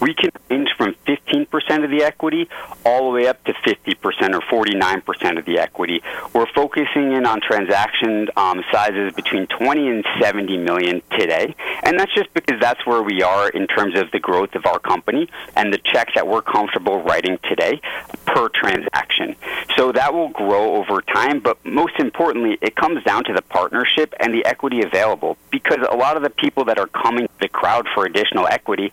We 0.00 0.14
can 0.14 0.30
range 0.50 0.70
from 0.76 0.94
15% 1.06 1.84
of 1.84 1.90
the 1.90 2.02
equity 2.02 2.48
all 2.84 3.10
the 3.10 3.14
way 3.14 3.26
up 3.28 3.42
to 3.44 3.52
50% 3.52 3.94
or 4.34 4.64
49% 4.64 5.38
of 5.38 5.44
the 5.44 5.58
equity. 5.58 6.02
We're 6.32 6.52
focusing 6.54 7.12
in 7.12 7.26
on 7.26 7.40
transaction 7.40 8.28
um, 8.36 8.62
sizes 8.70 9.12
between 9.14 9.46
20 9.46 9.88
and 9.88 10.04
70 10.20 10.58
million 10.58 11.02
today, 11.18 11.54
and 11.82 11.98
that's 11.98 12.14
just 12.14 12.32
because 12.34 12.60
that's 12.60 12.84
where 12.86 13.02
we 13.02 13.22
are 13.22 13.48
in 13.48 13.66
terms 13.66 13.98
of 13.98 14.10
the 14.10 14.20
growth 14.20 14.54
of 14.54 14.66
our 14.66 14.78
company 14.78 15.28
and 15.56 15.72
the 15.72 15.78
checks 15.78 16.12
that 16.14 16.26
we're 16.26 16.42
comfortable 16.42 17.02
writing 17.02 17.38
today 17.48 17.80
per 18.26 18.48
transaction. 18.48 19.36
So 19.76 19.92
that 19.92 20.12
will 20.12 20.28
grow 20.28 20.76
over 20.76 21.02
time, 21.02 21.40
but 21.40 21.64
most 21.64 21.94
importantly, 21.98 22.58
it 22.60 22.76
comes 22.76 23.02
down 23.04 23.24
to 23.24 23.32
the 23.32 23.42
partnership 23.42 24.14
and 24.20 24.32
the 24.32 24.44
equity 24.44 24.82
available 24.82 25.36
because 25.50 25.78
a 25.90 25.96
lot 25.96 26.16
of 26.16 26.22
the 26.22 26.30
people 26.30 26.64
that 26.66 26.78
are 26.78 26.86
coming 26.86 27.26
to 27.26 27.32
the 27.40 27.48
crowd 27.48 27.86
for 27.94 28.04
additional 28.04 28.46
equity, 28.46 28.92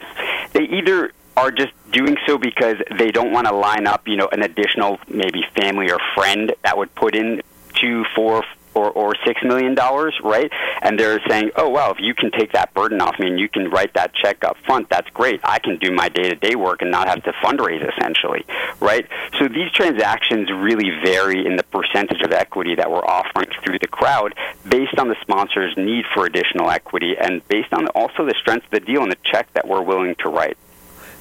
they 0.60 0.66
either 0.78 1.14
are 1.38 1.52
just 1.52 1.72
doing 1.92 2.18
so 2.28 2.38
because 2.38 2.76
they 2.98 3.12
don't 3.12 3.32
want 3.32 3.48
to 3.48 3.54
line 3.54 3.88
up, 3.88 4.08
you 4.08 4.18
know, 4.18 4.28
an 4.32 4.44
additional 4.44 5.00
maybe 5.08 5.44
family 5.56 5.90
or 5.90 5.98
friend 6.14 6.54
that 6.64 6.78
would 6.78 6.94
put 6.96 7.16
in 7.16 7.42
two, 7.76 8.04
four, 8.14 8.44
or, 8.74 8.92
or 8.92 9.16
six 9.26 9.42
million 9.44 9.76
dollars, 9.76 10.18
right? 10.24 10.52
And 10.82 11.00
they're 11.00 11.22
saying, 11.28 11.52
oh 11.56 11.70
wow, 11.70 11.92
if 11.92 11.98
you 12.00 12.14
can 12.14 12.32
take 12.32 12.54
that 12.54 12.74
burden 12.74 13.02
off 13.02 13.20
me 13.20 13.28
and 13.28 13.40
you 13.40 13.50
can 13.50 13.70
write 13.70 13.94
that 13.94 14.14
check 14.14 14.44
up 14.44 14.58
front, 14.66 14.90
that's 14.90 15.10
great. 15.10 15.40
I 15.44 15.60
can 15.60 15.78
do 15.78 15.92
my 15.92 16.10
day 16.10 16.30
to 16.30 16.36
day 16.36 16.56
work 16.56 16.82
and 16.82 16.92
not 16.92 17.08
have 17.08 17.24
to 17.24 17.32
fundraise 17.44 17.88
essentially, 17.98 18.46
right? 18.80 19.08
So 19.38 19.48
these 19.48 19.72
transactions 19.72 20.50
really 20.52 20.92
vary 21.04 21.46
in 21.46 21.56
the 21.56 21.64
percentage 21.64 22.22
of 22.22 22.32
equity 22.32 22.76
that 22.76 22.90
we're 22.90 23.06
offering 23.06 23.50
through 23.64 23.80
the 23.80 23.88
crowd 23.88 24.36
based 24.68 24.98
on 24.98 25.10
the 25.10 25.16
sponsor's 25.22 25.76
need 25.78 26.06
for 26.14 26.26
additional 26.26 26.70
equity 26.70 27.16
and 27.20 27.46
based 27.48 27.74
on 27.74 27.88
also 27.90 28.26
the 28.26 28.36
strength 28.40 28.66
of 28.66 28.72
the 28.72 28.80
deal 28.80 29.04
and 29.04 29.12
the 29.12 29.18
check 29.24 29.52
that 29.54 29.68
we're 29.68 29.82
willing 29.82 30.16
to 30.20 30.30
write. 30.30 30.58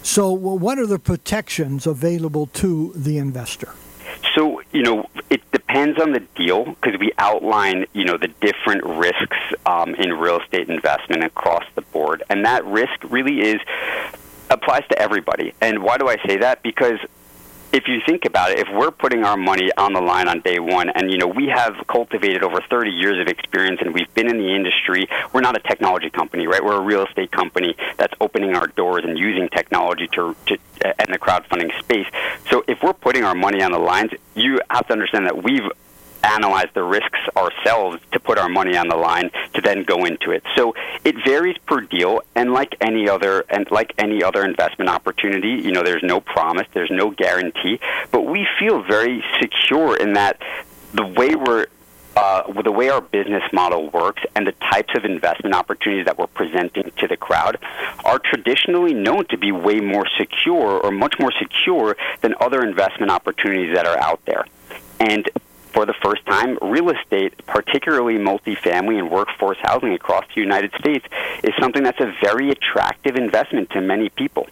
So, 0.02 0.30
what 0.30 0.78
are 0.78 0.86
the 0.86 0.98
protections 0.98 1.86
available 1.86 2.46
to 2.46 2.92
the 2.94 3.18
investor? 3.18 3.74
You 4.72 4.82
know, 4.82 5.08
it 5.30 5.40
depends 5.50 6.00
on 6.00 6.12
the 6.12 6.20
deal 6.20 6.64
because 6.64 6.98
we 7.00 7.12
outline, 7.18 7.86
you 7.94 8.04
know, 8.04 8.18
the 8.18 8.28
different 8.28 8.84
risks 8.84 9.36
um, 9.64 9.94
in 9.94 10.12
real 10.12 10.40
estate 10.40 10.68
investment 10.68 11.24
across 11.24 11.64
the 11.74 11.82
board. 11.82 12.22
And 12.28 12.44
that 12.44 12.64
risk 12.66 12.92
really 13.04 13.40
is 13.40 13.60
applies 14.50 14.86
to 14.88 14.98
everybody. 14.98 15.54
And 15.60 15.82
why 15.82 15.98
do 15.98 16.08
I 16.08 16.16
say 16.26 16.38
that? 16.38 16.62
Because 16.62 16.98
if 17.72 17.86
you 17.86 18.00
think 18.06 18.24
about 18.24 18.50
it, 18.50 18.58
if 18.58 18.68
we're 18.72 18.90
putting 18.90 19.24
our 19.24 19.36
money 19.36 19.70
on 19.76 19.92
the 19.92 20.00
line 20.00 20.28
on 20.28 20.40
day 20.40 20.58
one, 20.58 20.88
and 20.90 21.10
you 21.10 21.18
know 21.18 21.26
we 21.26 21.46
have 21.46 21.74
cultivated 21.86 22.42
over 22.42 22.60
30 22.60 22.90
years 22.90 23.20
of 23.20 23.28
experience, 23.28 23.80
and 23.82 23.92
we've 23.92 24.12
been 24.14 24.28
in 24.28 24.38
the 24.38 24.54
industry. 24.54 25.08
We're 25.32 25.42
not 25.42 25.56
a 25.56 25.60
technology 25.60 26.10
company, 26.10 26.46
right? 26.46 26.64
We're 26.64 26.76
a 26.76 26.82
real 26.82 27.06
estate 27.06 27.30
company 27.30 27.76
that's 27.96 28.14
opening 28.20 28.54
our 28.54 28.66
doors 28.68 29.04
and 29.04 29.18
using 29.18 29.48
technology 29.48 30.08
to, 30.08 30.34
to 30.46 30.58
in 30.82 31.12
the 31.12 31.18
crowdfunding 31.18 31.76
space. 31.80 32.06
So 32.50 32.64
if 32.66 32.82
we're 32.82 32.92
putting 32.92 33.24
our 33.24 33.34
money 33.34 33.62
on 33.62 33.72
the 33.72 33.78
lines, 33.78 34.12
you 34.34 34.60
have 34.70 34.86
to 34.86 34.92
understand 34.92 35.26
that 35.26 35.42
we've 35.42 35.68
analyze 36.22 36.68
the 36.74 36.82
risks 36.82 37.18
ourselves 37.36 38.00
to 38.12 38.20
put 38.20 38.38
our 38.38 38.48
money 38.48 38.76
on 38.76 38.88
the 38.88 38.96
line 38.96 39.30
to 39.54 39.60
then 39.60 39.84
go 39.84 40.04
into 40.04 40.30
it. 40.30 40.42
So 40.56 40.74
it 41.04 41.16
varies 41.24 41.56
per 41.66 41.80
deal, 41.80 42.22
and 42.34 42.52
like 42.52 42.76
any 42.80 43.08
other 43.08 43.44
and 43.48 43.70
like 43.70 43.92
any 43.98 44.22
other 44.22 44.44
investment 44.44 44.90
opportunity, 44.90 45.62
you 45.62 45.72
know, 45.72 45.82
there's 45.82 46.02
no 46.02 46.20
promise, 46.20 46.66
there's 46.72 46.90
no 46.90 47.10
guarantee, 47.10 47.80
but 48.10 48.22
we 48.22 48.46
feel 48.58 48.82
very 48.82 49.24
secure 49.40 49.96
in 49.96 50.14
that 50.14 50.40
the 50.92 51.06
way 51.06 51.34
we're 51.34 51.66
uh, 52.18 52.62
the 52.62 52.72
way 52.72 52.88
our 52.88 53.00
business 53.00 53.44
model 53.52 53.90
works 53.90 54.22
and 54.34 54.44
the 54.44 54.52
types 54.72 54.92
of 54.96 55.04
investment 55.04 55.54
opportunities 55.54 56.04
that 56.04 56.18
we're 56.18 56.26
presenting 56.26 56.90
to 56.96 57.06
the 57.06 57.16
crowd 57.16 57.56
are 58.04 58.18
traditionally 58.18 58.92
known 58.92 59.24
to 59.26 59.38
be 59.38 59.52
way 59.52 59.78
more 59.78 60.04
secure 60.18 60.80
or 60.80 60.90
much 60.90 61.14
more 61.20 61.30
secure 61.38 61.96
than 62.22 62.34
other 62.40 62.62
investment 62.62 63.12
opportunities 63.12 63.72
that 63.72 63.86
are 63.86 63.96
out 63.98 64.20
there. 64.24 64.44
And 64.98 65.28
for 65.72 65.86
the 65.86 65.94
first 65.94 66.24
time, 66.26 66.58
real 66.62 66.90
estate, 66.90 67.34
particularly 67.46 68.16
multifamily 68.16 68.98
and 68.98 69.10
workforce 69.10 69.58
housing 69.62 69.92
across 69.92 70.24
the 70.34 70.40
United 70.40 70.72
States, 70.78 71.06
is 71.42 71.52
something 71.60 71.82
that's 71.82 72.00
a 72.00 72.14
very 72.22 72.50
attractive 72.50 73.16
investment 73.16 73.70
to 73.70 73.80
many 73.80 74.08
people. 74.08 74.46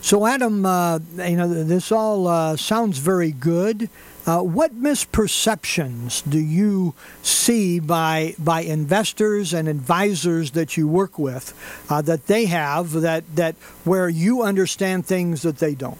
So, 0.00 0.26
Adam, 0.26 0.64
uh, 0.64 1.00
you 1.16 1.36
know, 1.36 1.64
this 1.64 1.90
all 1.90 2.28
uh, 2.28 2.56
sounds 2.56 2.98
very 2.98 3.32
good. 3.32 3.90
Uh, 4.26 4.42
what 4.42 4.74
misperceptions 4.74 6.28
do 6.28 6.38
you 6.38 6.94
see 7.22 7.80
by 7.80 8.34
by 8.38 8.60
investors 8.60 9.54
and 9.54 9.66
advisors 9.66 10.50
that 10.50 10.76
you 10.76 10.86
work 10.86 11.18
with 11.18 11.54
uh, 11.88 12.02
that 12.02 12.26
they 12.26 12.44
have 12.44 12.92
that 12.92 13.24
that 13.36 13.54
where 13.84 14.08
you 14.08 14.42
understand 14.42 15.06
things 15.06 15.42
that 15.42 15.58
they 15.58 15.74
don't? 15.74 15.98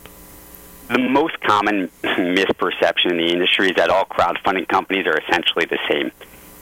The 0.88 0.98
most 0.98 1.38
common 1.40 1.88
misperception 2.02 3.10
in 3.10 3.16
the 3.18 3.30
industry 3.32 3.68
is 3.68 3.76
that 3.76 3.90
all 3.90 4.04
crowdfunding 4.06 4.68
companies 4.68 5.06
are 5.06 5.18
essentially 5.18 5.66
the 5.66 5.78
same. 5.88 6.10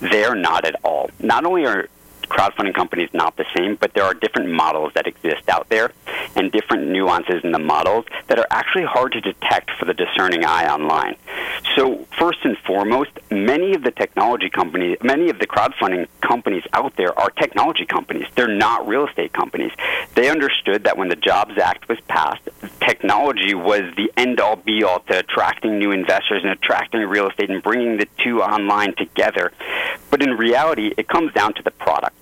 They're 0.00 0.34
not 0.34 0.64
at 0.64 0.76
all. 0.84 1.10
Not 1.20 1.44
only 1.44 1.64
are 1.64 1.88
crowdfunding 2.28 2.74
companies 2.74 3.10
not 3.12 3.36
the 3.36 3.44
same, 3.56 3.76
but 3.76 3.94
there 3.94 4.04
are 4.04 4.14
different 4.14 4.50
models 4.50 4.92
that 4.94 5.06
exist 5.06 5.48
out 5.48 5.68
there 5.68 5.92
and 6.34 6.52
different 6.52 6.88
nuances 6.88 7.42
in 7.44 7.52
the 7.52 7.58
models 7.58 8.04
that 8.28 8.38
are 8.38 8.46
actually 8.50 8.84
hard 8.84 9.12
to 9.12 9.20
detect 9.20 9.70
for 9.78 9.84
the 9.84 9.94
discerning 9.94 10.44
eye 10.44 10.68
online. 10.68 11.16
So, 11.76 12.06
first 12.18 12.38
and 12.44 12.56
foremost, 12.58 13.10
many 13.30 13.74
of 13.74 13.82
the 13.82 13.90
technology 13.90 14.48
companies, 14.48 14.98
many 15.02 15.30
of 15.30 15.38
the 15.38 15.46
crowdfunding 15.46 16.08
companies 16.20 16.62
out 16.72 16.96
there 16.96 17.18
are 17.18 17.30
technology 17.30 17.86
companies. 17.86 18.26
They're 18.34 18.48
not 18.48 18.86
real 18.86 19.06
estate 19.06 19.32
companies. 19.32 19.72
They 20.14 20.30
understood 20.30 20.84
that 20.84 20.96
when 20.96 21.08
the 21.08 21.16
Jobs 21.16 21.58
Act 21.58 21.88
was 21.88 21.98
passed, 22.08 22.48
technology 22.80 23.54
was 23.54 23.82
the 23.96 24.10
end 24.16 24.40
all 24.40 24.56
be 24.56 24.82
all 24.84 25.00
to 25.00 25.18
attracting 25.18 25.78
new 25.78 25.90
investors 25.90 26.42
and 26.42 26.52
attracting 26.52 27.00
real 27.02 27.28
estate 27.28 27.50
and 27.50 27.62
bringing 27.62 27.98
the 27.98 28.08
two 28.18 28.42
online 28.42 28.94
together. 28.94 29.52
But 30.10 30.22
in 30.22 30.30
reality, 30.30 30.92
it 30.96 31.08
comes 31.08 31.32
down 31.32 31.54
to 31.54 31.62
the 31.62 31.70
product. 31.70 32.15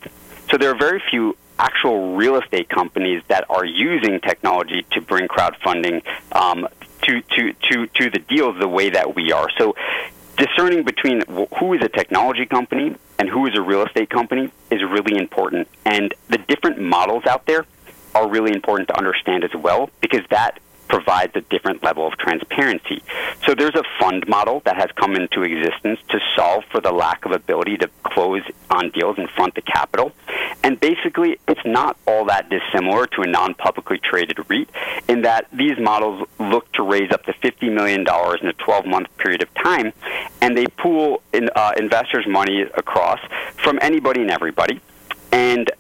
So 0.55 0.59
there 0.59 0.71
are 0.71 0.79
very 0.79 1.03
few 1.11 1.37
actual 1.59 2.15
real 2.15 2.37
estate 2.37 2.69
companies 2.69 3.25
that 3.27 3.45
are 3.51 3.65
using 3.65 4.21
technology 4.21 4.87
to 4.93 5.01
bring 5.01 5.27
crowdfunding 5.27 6.05
um, 6.31 6.69
to, 7.03 7.23
to, 7.23 7.53
to, 7.55 7.87
to 7.89 8.11
the 8.11 8.21
deals 8.21 8.57
the 8.61 8.69
way 8.69 8.89
that 8.91 9.17
we 9.17 9.33
are. 9.33 9.49
So 9.59 9.75
discerning 10.37 10.85
between 10.85 11.23
who 11.59 11.75
is 11.75 11.83
a 11.83 11.89
technology 11.89 12.47
company 12.47 12.95
and 13.19 13.29
who 13.29 13.49
is 13.49 13.57
a 13.57 13.63
real 13.63 13.85
estate 13.85 14.11
company 14.11 14.53
is 14.71 14.81
really 14.85 15.19
important. 15.19 15.67
And 15.85 16.15
the 16.29 16.39
different 16.39 16.81
models 16.81 17.27
out 17.27 17.47
there 17.47 17.67
are 18.15 18.29
really 18.29 18.53
important 18.53 18.91
to 18.91 18.97
understand 18.97 19.43
as 19.43 19.55
well 19.57 19.91
because 20.01 20.23
that 20.31 20.61
provides 20.95 21.35
a 21.35 21.41
different 21.41 21.83
level 21.83 22.07
of 22.07 22.17
transparency. 22.19 23.03
So 23.45 23.53
there's 23.57 23.75
a 23.75 23.83
fund 23.99 24.29
model 24.29 24.63
that 24.65 24.77
has 24.77 24.91
come 24.95 25.17
into 25.17 25.43
existence 25.43 25.99
to 26.11 26.21
solve 26.37 26.63
for 26.71 26.81
the 26.81 26.93
lack 26.93 27.25
of 27.25 27.33
ability 27.33 27.79
to 27.79 27.91
close 28.05 28.43
on 28.71 28.91
deals 28.91 29.19
in 29.19 29.27
front 29.27 29.59
of 29.59 29.65
capital. 29.65 30.13
And 30.63 30.79
basically, 30.79 31.41
it's 31.49 31.65
not 31.65 31.97
all 32.07 32.27
that 32.27 32.49
dissimilar 32.49 33.09
to 33.09 33.23
a 33.23 33.27
non 33.27 33.55
publicly 33.55 33.99
traded 33.99 34.39
REIT 34.49 34.69
in 35.09 35.23
that 35.23 35.49
these 35.53 35.77
models 35.81 36.29
look 36.39 36.71
to 36.75 36.85
raise 36.85 37.11
up 37.11 37.25
to 37.25 37.33
$50 37.33 37.75
million 37.75 38.03
in 38.03 38.49
a 38.49 38.53
12 38.53 38.87
month 38.87 39.09
period 39.19 39.43
of 39.43 39.53
time, 39.55 39.93
and 40.41 40.57
they 40.57 40.67
pool 40.67 41.23
in, 41.33 41.51
uh, 41.57 41.73
investors' 41.77 42.27
money 42.29 42.63
across 42.63 43.19
from 43.57 43.81
anybody 43.83 44.21
and 44.21 44.31
everybody. 44.31 44.81
And 45.33 45.73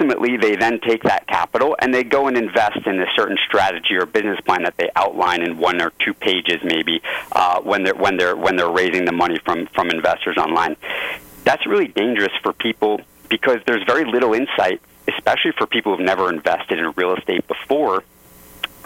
ultimately 0.00 0.36
they 0.36 0.56
then 0.56 0.80
take 0.80 1.02
that 1.02 1.26
capital 1.26 1.76
and 1.80 1.92
they 1.92 2.02
go 2.02 2.26
and 2.26 2.36
invest 2.36 2.86
in 2.86 3.00
a 3.00 3.06
certain 3.14 3.36
strategy 3.46 3.94
or 3.94 4.06
business 4.06 4.40
plan 4.40 4.62
that 4.62 4.76
they 4.76 4.88
outline 4.96 5.42
in 5.42 5.58
one 5.58 5.80
or 5.80 5.92
two 6.04 6.14
pages 6.14 6.60
maybe 6.64 7.02
uh, 7.32 7.60
when 7.60 7.82
they're 7.82 7.94
when 7.94 8.16
they're 8.16 8.36
when 8.36 8.56
they're 8.56 8.70
raising 8.70 9.04
the 9.04 9.12
money 9.12 9.38
from 9.44 9.66
from 9.66 9.90
investors 9.90 10.36
online. 10.38 10.76
That's 11.44 11.66
really 11.66 11.88
dangerous 11.88 12.32
for 12.42 12.52
people 12.52 13.00
because 13.28 13.58
there's 13.66 13.84
very 13.84 14.04
little 14.04 14.34
insight 14.34 14.80
especially 15.08 15.52
for 15.52 15.66
people 15.66 15.96
who've 15.96 16.06
never 16.06 16.32
invested 16.32 16.78
in 16.78 16.92
real 16.96 17.14
estate 17.14 17.46
before 17.48 18.04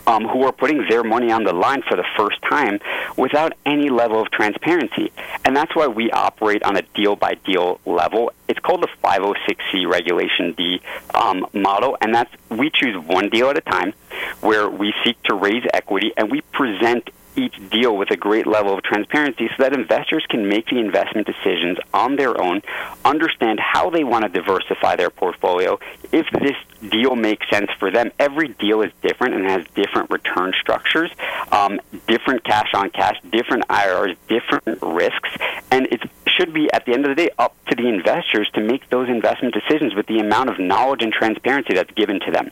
um, 0.07 0.27
who 0.29 0.45
are 0.45 0.53
putting 0.53 0.87
their 0.89 1.03
money 1.03 1.31
on 1.31 1.45
the 1.45 1.53
line 1.53 1.83
for 1.83 1.97
the 1.97 2.05
first 2.17 2.41
time 2.43 2.81
without 3.17 3.53
any 3.65 3.89
level 3.89 4.21
of 4.21 4.31
transparency. 4.31 5.13
And 5.45 5.57
that's 5.57 5.75
why 5.75 5.87
we 5.87 6.11
operate 6.11 6.63
on 6.63 6.77
a 6.77 6.83
deal 6.95 7.17
by 7.17 7.35
deal 7.35 7.81
level. 7.85 8.33
It's 8.49 8.61
called 8.61 8.83
the 8.83 8.89
506C 9.03 9.91
Regulation 9.91 10.53
D 10.53 10.81
um, 11.15 11.47
model, 11.53 11.97
and 12.01 12.15
that's 12.15 12.31
we 12.51 12.71
choose 12.71 12.97
one 13.07 13.31
deal 13.31 13.49
at 13.49 13.59
a 13.59 13.63
time 13.63 13.95
where 14.41 14.69
we 14.69 14.95
seek 15.05 15.21
to 15.25 15.35
raise 15.35 15.65
equity 15.73 16.13
and 16.17 16.31
we 16.31 16.41
present 16.41 17.11
each 17.37 17.55
deal 17.71 17.97
with 17.97 18.11
a 18.11 18.17
great 18.17 18.47
level 18.47 18.75
of 18.75 18.83
transparency 18.83 19.49
so 19.49 19.63
that 19.63 19.73
investors 19.73 20.25
can 20.29 20.49
make 20.49 20.67
the 20.67 20.79
investment 20.79 21.27
decisions 21.27 21.79
on 21.93 22.17
their 22.17 22.41
own, 22.41 22.63
understand 23.05 23.61
how 23.61 23.91
they 23.91 24.05
want 24.05 24.25
to 24.25 24.29
diversify 24.29 24.97
their 24.97 25.11
portfolio, 25.11 25.79
if 26.13 26.27
this 26.31 26.57
deal 26.91 27.17
makes 27.17 27.49
sense 27.51 27.71
for 27.79 27.91
them. 27.91 28.11
Every 28.19 28.49
deal 28.49 28.83
is 28.83 28.93
different 29.03 29.35
and 29.35 29.45
has 29.51 29.65
different 29.75 30.11
return 30.11 30.53
structures, 30.61 31.11
um, 31.51 31.81
different 32.07 32.45
cash 32.45 32.69
on 32.75 32.91
cash, 32.91 33.17
different 33.31 33.67
IRRs, 33.69 34.17
different 34.29 34.83
risks, 34.83 35.31
and 35.71 35.87
it 35.87 36.03
should 36.27 36.53
be 36.53 36.71
at 36.73 36.85
the 36.85 36.93
end 36.93 37.05
of 37.05 37.11
the 37.11 37.15
day 37.15 37.31
up 37.39 37.55
to 37.67 37.77
the 37.77 37.89
investors 37.89 38.49
to 38.55 38.61
make 38.61 38.89
those 38.91 39.09
investment 39.09 39.55
decisions 39.55 39.95
with 39.95 40.07
the 40.07 40.19
amount 40.19 40.51
of 40.51 40.59
knowledge 40.59 41.03
and 41.03 41.13
transparency 41.13 41.75
that's 41.75 41.91
given 41.93 42.21
to 42.21 42.31
them. 42.31 42.51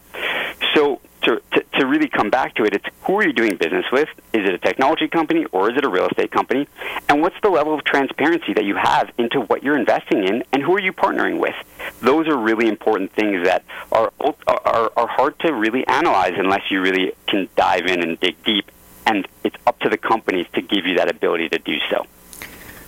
So 0.75 1.01
to, 1.23 1.41
to, 1.53 1.65
to, 1.79 1.87
really 1.87 2.09
come 2.09 2.31
back 2.31 2.55
to 2.57 2.65
it, 2.65 2.75
it's 2.75 2.85
who 3.03 3.19
are 3.19 3.27
you 3.27 3.33
doing 3.33 3.57
business 3.57 3.85
with? 3.93 4.09
Is 4.33 4.49
it 4.49 4.55
a 4.55 4.59
technology 4.59 5.09
company 5.09 5.45
or 5.53 5.71
is 5.71 5.77
it 5.77 5.85
a 5.85 5.89
real 5.89 6.07
estate 6.07 6.31
company? 6.31 6.69
And 7.09 7.21
what's 7.21 7.37
the 7.43 7.51
level 7.51 7.75
of 7.75 7.85
transparency 7.85 8.53
that 8.55 8.65
you 8.65 8.77
have 8.77 9.11
into 9.19 9.41
what 9.41 9.63
you're 9.63 9.77
investing 9.77 10.25
in 10.25 10.45
and 10.53 10.63
who 10.63 10.75
are 10.75 10.81
you 10.81 10.93
partnering 10.93 11.39
with? 11.39 11.55
Those 12.01 12.29
are 12.29 12.37
really 12.37 12.69
important 12.69 13.13
things 13.13 13.45
that 13.45 13.65
are, 13.91 14.13
are, 14.47 14.93
are 14.97 15.07
hard 15.07 15.39
to 15.41 15.53
really 15.53 15.87
analyze 15.87 16.35
unless 16.37 16.71
you 16.71 16.81
really 16.81 17.13
can 17.27 17.49
dive 17.57 17.87
in 17.87 18.03
and 18.03 18.19
dig 18.21 18.43
deep. 18.45 18.71
And 19.07 19.27
it's 19.45 19.57
up 19.67 19.79
to 19.81 19.89
the 19.89 19.99
companies 19.99 20.47
to 20.55 20.63
give 20.63 20.87
you 20.87 20.97
that 20.97 21.11
ability 21.11 21.49
to 21.51 21.59
do 21.59 21.79
so. 21.91 22.07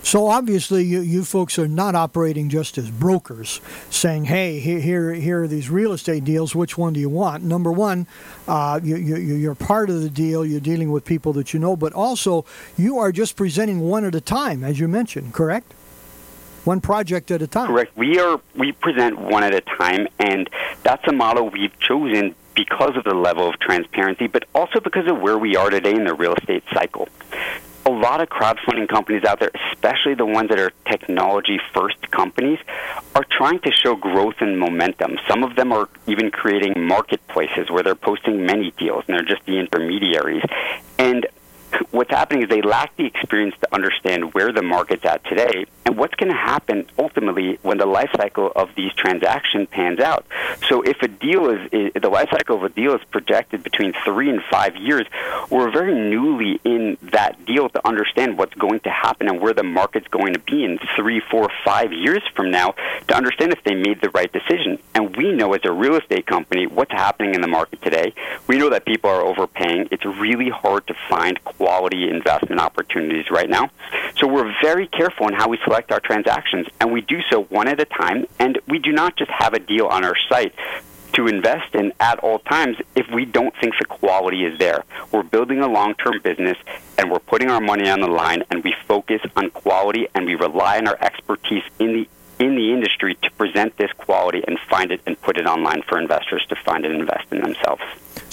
So 0.04 0.26
obviously, 0.26 0.84
you, 0.84 1.00
you 1.00 1.24
folks 1.24 1.58
are 1.58 1.66
not 1.66 1.94
operating 1.94 2.50
just 2.50 2.76
as 2.76 2.90
brokers, 2.90 3.62
saying, 3.88 4.26
"Hey, 4.26 4.60
here, 4.60 5.14
here, 5.14 5.42
are 5.42 5.48
these 5.48 5.70
real 5.70 5.92
estate 5.92 6.24
deals. 6.24 6.54
Which 6.54 6.76
one 6.76 6.92
do 6.92 7.00
you 7.00 7.08
want?" 7.08 7.42
Number 7.42 7.72
one, 7.72 8.06
uh, 8.46 8.80
you, 8.82 8.96
you, 8.96 9.16
you're 9.16 9.54
part 9.54 9.88
of 9.88 10.02
the 10.02 10.10
deal. 10.10 10.44
You're 10.44 10.60
dealing 10.60 10.92
with 10.92 11.06
people 11.06 11.32
that 11.32 11.54
you 11.54 11.58
know, 11.58 11.74
but 11.74 11.94
also 11.94 12.44
you 12.76 12.98
are 12.98 13.12
just 13.12 13.34
presenting 13.34 13.80
one 13.80 14.04
at 14.04 14.14
a 14.14 14.20
time, 14.20 14.62
as 14.62 14.78
you 14.78 14.88
mentioned. 14.88 15.32
Correct? 15.32 15.72
One 16.64 16.82
project 16.82 17.30
at 17.30 17.40
a 17.40 17.46
time. 17.46 17.68
Correct. 17.68 17.96
We 17.96 18.20
are 18.20 18.38
we 18.54 18.72
present 18.72 19.18
one 19.18 19.42
at 19.42 19.54
a 19.54 19.62
time, 19.62 20.06
and 20.18 20.50
that's 20.82 21.08
a 21.08 21.12
model 21.12 21.48
we've 21.48 21.78
chosen 21.80 22.34
because 22.54 22.94
of 22.94 23.04
the 23.04 23.14
level 23.14 23.48
of 23.48 23.58
transparency, 23.58 24.26
but 24.26 24.44
also 24.54 24.80
because 24.80 25.06
of 25.06 25.18
where 25.22 25.38
we 25.38 25.56
are 25.56 25.70
today 25.70 25.94
in 25.94 26.04
the 26.04 26.14
real 26.14 26.34
estate 26.34 26.62
cycle 26.74 27.08
a 27.86 27.90
lot 27.90 28.20
of 28.20 28.28
crowdfunding 28.28 28.88
companies 28.88 29.24
out 29.24 29.40
there, 29.40 29.50
especially 29.72 30.14
the 30.14 30.26
ones 30.26 30.48
that 30.48 30.58
are 30.58 30.72
technology 30.86 31.60
first 31.72 32.10
companies, 32.10 32.58
are 33.14 33.24
trying 33.30 33.60
to 33.60 33.70
show 33.72 33.94
growth 33.94 34.36
and 34.40 34.58
momentum. 34.58 35.18
Some 35.28 35.42
of 35.42 35.56
them 35.56 35.72
are 35.72 35.88
even 36.06 36.30
creating 36.30 36.86
marketplaces 36.86 37.70
where 37.70 37.82
they're 37.82 37.94
posting 37.94 38.46
many 38.46 38.70
deals 38.72 39.04
and 39.06 39.16
they're 39.16 39.24
just 39.24 39.44
the 39.46 39.58
intermediaries. 39.58 40.42
And 40.98 41.26
what's 41.90 42.10
happening 42.10 42.42
is 42.42 42.48
they 42.48 42.62
lack 42.62 42.96
the 42.96 43.06
experience 43.06 43.54
to 43.60 43.74
understand 43.74 44.34
where 44.34 44.52
the 44.52 44.62
market's 44.62 45.04
at 45.04 45.24
today 45.24 45.66
and 45.84 45.96
what's 45.96 46.14
going 46.14 46.30
to 46.30 46.38
happen 46.38 46.86
ultimately 46.98 47.58
when 47.62 47.78
the 47.78 47.86
life 47.86 48.10
cycle 48.16 48.52
of 48.54 48.70
these 48.76 48.92
transactions 48.94 49.68
pans 49.70 50.00
out. 50.00 50.24
So 50.68 50.82
if 50.82 51.02
a 51.02 51.08
deal 51.08 51.50
is, 51.50 51.68
is 51.72 51.92
the 52.00 52.08
life 52.08 52.30
cycle 52.30 52.56
of 52.56 52.62
a 52.62 52.68
deal 52.68 52.94
is 52.94 53.02
projected 53.10 53.62
between 53.62 53.92
three 54.04 54.30
and 54.30 54.42
five 54.50 54.76
years, 54.76 55.06
we're 55.50 55.70
very 55.70 55.94
newly 55.94 56.60
in 56.64 56.96
that 57.02 57.44
deal 57.44 57.68
to 57.68 57.86
understand 57.86 58.38
what's 58.38 58.54
going 58.54 58.80
to 58.80 58.90
happen 58.90 59.28
and 59.28 59.40
where 59.40 59.52
the 59.52 59.62
market's 59.62 60.08
going 60.08 60.34
to 60.34 60.40
be 60.40 60.64
in 60.64 60.78
three, 60.96 61.20
four, 61.30 61.50
five 61.64 61.92
years 61.92 62.22
from 62.34 62.50
now 62.50 62.74
to 63.08 63.16
understand 63.16 63.52
if 63.52 63.62
they 63.64 63.74
made 63.74 64.00
the 64.00 64.10
right 64.10 64.32
decision. 64.32 64.78
And 64.94 65.16
we 65.16 65.32
know 65.32 65.52
as 65.54 65.62
a 65.64 65.72
real 65.72 65.96
estate 65.96 66.26
company 66.26 66.66
what's 66.66 66.92
happening 66.92 67.34
in 67.34 67.40
the 67.40 67.48
market 67.48 67.82
today. 67.82 68.14
We 68.46 68.58
know 68.58 68.70
that 68.70 68.84
people 68.84 69.10
are 69.10 69.22
overpaying. 69.22 69.88
It's 69.90 70.04
really 70.04 70.50
hard 70.50 70.86
to 70.86 70.94
find 71.08 71.42
quality 71.44 71.63
investment 72.10 72.60
opportunities 72.60 73.30
right 73.30 73.48
now. 73.48 73.70
So 74.16 74.26
we're 74.26 74.54
very 74.62 74.86
careful 74.86 75.28
in 75.28 75.34
how 75.34 75.48
we 75.48 75.58
select 75.64 75.92
our 75.92 76.00
transactions, 76.00 76.66
and 76.80 76.92
we 76.92 77.00
do 77.00 77.20
so 77.30 77.44
one 77.44 77.68
at 77.68 77.80
a 77.80 77.84
time. 77.84 78.26
And 78.38 78.58
we 78.68 78.78
do 78.78 78.92
not 78.92 79.16
just 79.16 79.30
have 79.30 79.54
a 79.54 79.58
deal 79.58 79.86
on 79.86 80.04
our 80.04 80.16
site 80.28 80.54
to 81.14 81.28
invest 81.28 81.74
in 81.74 81.92
at 82.00 82.18
all 82.18 82.40
times 82.40 82.76
if 82.94 83.06
we 83.12 83.24
don't 83.24 83.54
think 83.60 83.74
the 83.78 83.84
quality 83.84 84.44
is 84.44 84.58
there. 84.58 84.84
We're 85.12 85.22
building 85.22 85.60
a 85.60 85.68
long 85.68 85.94
term 85.94 86.20
business 86.22 86.58
and 86.98 87.10
we're 87.10 87.20
putting 87.20 87.50
our 87.50 87.60
money 87.60 87.88
on 87.88 88.00
the 88.00 88.08
line 88.08 88.42
and 88.50 88.64
we 88.64 88.74
focus 88.86 89.20
on 89.36 89.50
quality 89.50 90.08
and 90.14 90.26
we 90.26 90.34
rely 90.34 90.78
on 90.78 90.88
our 90.88 90.98
expertise 91.00 91.62
in 91.78 91.92
the 91.92 92.08
in 92.40 92.56
the 92.56 92.72
industry 92.72 93.16
to 93.22 93.30
present 93.32 93.76
this 93.76 93.92
quality 93.92 94.42
and 94.46 94.58
find 94.68 94.90
it 94.90 95.00
and 95.06 95.20
put 95.20 95.38
it 95.38 95.46
online 95.46 95.82
for 95.82 96.00
investors 96.00 96.44
to 96.48 96.56
find 96.56 96.84
and 96.84 96.94
invest 96.94 97.30
in 97.30 97.40
themselves. 97.40 97.82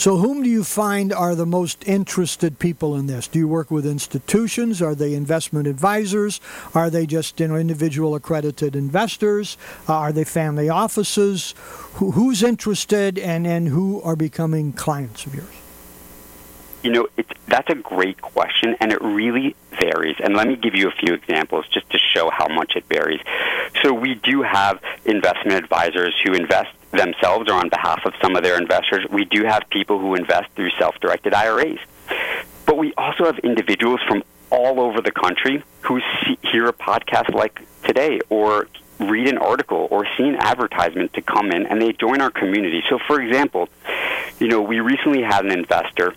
So, 0.02 0.18
whom 0.18 0.42
do 0.42 0.50
you 0.50 0.64
find 0.64 1.14
are 1.14 1.36
the 1.36 1.46
most 1.46 1.88
interested 1.88 2.58
people 2.58 2.96
in 2.96 3.06
this? 3.06 3.28
Do 3.28 3.38
you 3.38 3.48
work 3.48 3.70
with 3.70 3.86
institutions? 3.86 4.82
Are 4.82 4.96
they 4.96 5.14
investment 5.14 5.68
advisors? 5.68 6.42
Are 6.74 6.90
they 6.90 7.06
just 7.06 7.40
you 7.40 7.50
know, 7.50 7.56
individual 7.56 8.16
accredited 8.16 8.76
investors? 8.76 9.60
Uh, 9.88 9.94
are 9.94 10.12
they 10.12 10.24
family 10.24 10.70
offices? 10.70 11.54
Who, 11.98 12.14
who's 12.14 12.42
interested 12.42 13.20
and, 13.20 13.46
and 13.46 13.68
who 13.68 14.02
are 14.02 14.16
becoming 14.16 14.74
clients 14.74 15.28
of 15.28 15.36
yours? 15.36 15.54
You 16.84 16.92
know, 16.92 17.08
it's, 17.18 17.30
that's 17.48 17.70
a 17.70 17.76
great 17.76 18.22
question, 18.22 18.76
and 18.80 18.92
it 18.92 19.02
really 19.02 19.56
varies. 19.80 20.16
And 20.24 20.36
let 20.36 20.48
me 20.48 20.56
give 20.56 20.76
you 20.76 20.88
a 20.88 20.92
few 20.92 21.14
examples 21.14 21.68
just 21.68 21.90
to 21.92 21.98
show 21.98 22.30
how 22.32 22.48
much 22.48 22.74
it 22.76 22.86
varies. 22.86 23.22
So, 23.84 23.94
we 23.94 24.16
do 24.16 24.42
have 24.42 24.82
investment 25.06 25.58
advisors 25.64 26.16
who 26.24 26.34
invest 26.34 26.72
themselves 26.92 27.50
or 27.50 27.54
on 27.54 27.70
behalf 27.70 28.06
of 28.06 28.14
some 28.22 28.36
of 28.36 28.44
their 28.44 28.58
investors. 28.58 29.06
We 29.10 29.26
do 29.26 29.44
have 29.46 29.64
people 29.70 30.00
who 30.00 30.16
invest 30.16 30.50
through 30.56 30.72
self 30.80 31.00
directed 31.00 31.34
IRAs. 31.34 31.80
But 32.66 32.78
we 32.78 32.94
also 32.96 33.26
have 33.26 33.40
individuals 33.40 34.00
from 34.08 34.24
all 34.50 34.80
over 34.80 35.02
the 35.02 35.12
country 35.12 35.64
who 35.82 36.00
see, 36.24 36.38
hear 36.42 36.68
a 36.68 36.74
podcast 36.74 37.34
like 37.34 37.62
today 37.84 38.20
or 38.30 38.68
read 39.00 39.28
an 39.28 39.38
article 39.38 39.88
or 39.90 40.06
see 40.18 40.28
an 40.28 40.36
advertisement 40.36 41.14
to 41.14 41.22
come 41.22 41.52
in 41.52 41.66
and 41.66 41.82
they 41.82 41.94
join 41.94 42.22
our 42.22 42.30
community. 42.30 42.84
So, 42.90 43.00
for 43.08 43.20
example, 43.22 43.70
you 44.40 44.48
know, 44.48 44.62
we 44.62 44.80
recently 44.80 45.22
had 45.22 45.46
an 45.46 45.52
investor 45.52 46.14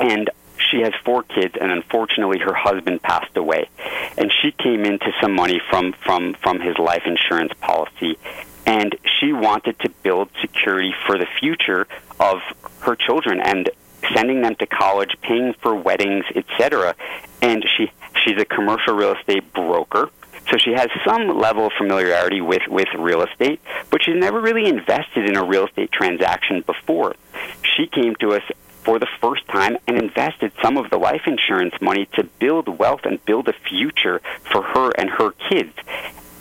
and 0.00 0.30
she 0.70 0.80
has 0.80 0.92
four 1.04 1.22
kids 1.22 1.54
and 1.60 1.70
unfortunately 1.70 2.38
her 2.38 2.54
husband 2.54 3.02
passed 3.02 3.36
away. 3.36 3.68
And 4.16 4.32
she 4.42 4.52
came 4.52 4.84
into 4.84 5.12
some 5.20 5.34
money 5.34 5.60
from 5.70 5.92
from 6.04 6.34
from 6.34 6.60
his 6.60 6.78
life 6.78 7.02
insurance 7.06 7.52
policy. 7.60 8.18
And 8.66 8.94
she 9.18 9.32
wanted 9.32 9.78
to 9.80 9.88
build 10.02 10.28
security 10.40 10.94
for 11.06 11.16
the 11.18 11.26
future 11.40 11.86
of 12.20 12.40
her 12.80 12.96
children 12.96 13.40
and 13.40 13.70
sending 14.14 14.42
them 14.42 14.54
to 14.56 14.66
college 14.66 15.16
paying 15.22 15.54
for 15.54 15.74
weddings 15.74 16.24
etc 16.34 16.94
and 17.42 17.64
she 17.76 17.90
she's 18.24 18.40
a 18.40 18.44
commercial 18.44 18.94
real 18.94 19.14
estate 19.14 19.52
broker. 19.52 20.10
So 20.50 20.56
she 20.56 20.72
has 20.72 20.88
some 21.04 21.38
level 21.38 21.66
of 21.66 21.72
familiarity 21.76 22.40
with, 22.40 22.62
with 22.68 22.88
real 22.98 23.22
estate, 23.22 23.60
but 23.90 24.02
she's 24.02 24.16
never 24.16 24.40
really 24.40 24.66
invested 24.66 25.28
in 25.28 25.36
a 25.36 25.44
real 25.44 25.66
estate 25.66 25.92
transaction 25.92 26.62
before. 26.62 27.16
She 27.76 27.86
came 27.86 28.14
to 28.16 28.32
us 28.32 28.42
for 28.88 28.98
the 28.98 29.06
first 29.20 29.46
time 29.48 29.76
and 29.86 29.98
invested 29.98 30.50
some 30.62 30.78
of 30.78 30.88
the 30.88 30.96
life 30.96 31.20
insurance 31.26 31.74
money 31.78 32.08
to 32.14 32.24
build 32.24 32.66
wealth 32.78 33.02
and 33.04 33.22
build 33.26 33.46
a 33.46 33.52
future 33.52 34.22
for 34.50 34.62
her 34.62 34.90
and 34.92 35.10
her 35.10 35.30
kids. 35.50 35.74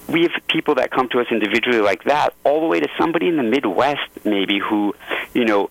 We 0.08 0.22
have 0.22 0.32
people 0.48 0.76
that 0.76 0.90
come 0.90 1.10
to 1.10 1.20
us 1.20 1.28
individually 1.30 1.82
like 1.82 2.06
that, 2.06 2.34
all 2.46 2.62
the 2.62 2.68
way 2.68 2.80
to 2.80 2.88
somebody 2.98 3.28
in 3.28 3.36
the 3.36 3.44
Midwest, 3.44 4.24
maybe, 4.24 4.60
who, 4.60 4.96
you 5.34 5.44
know, 5.44 5.70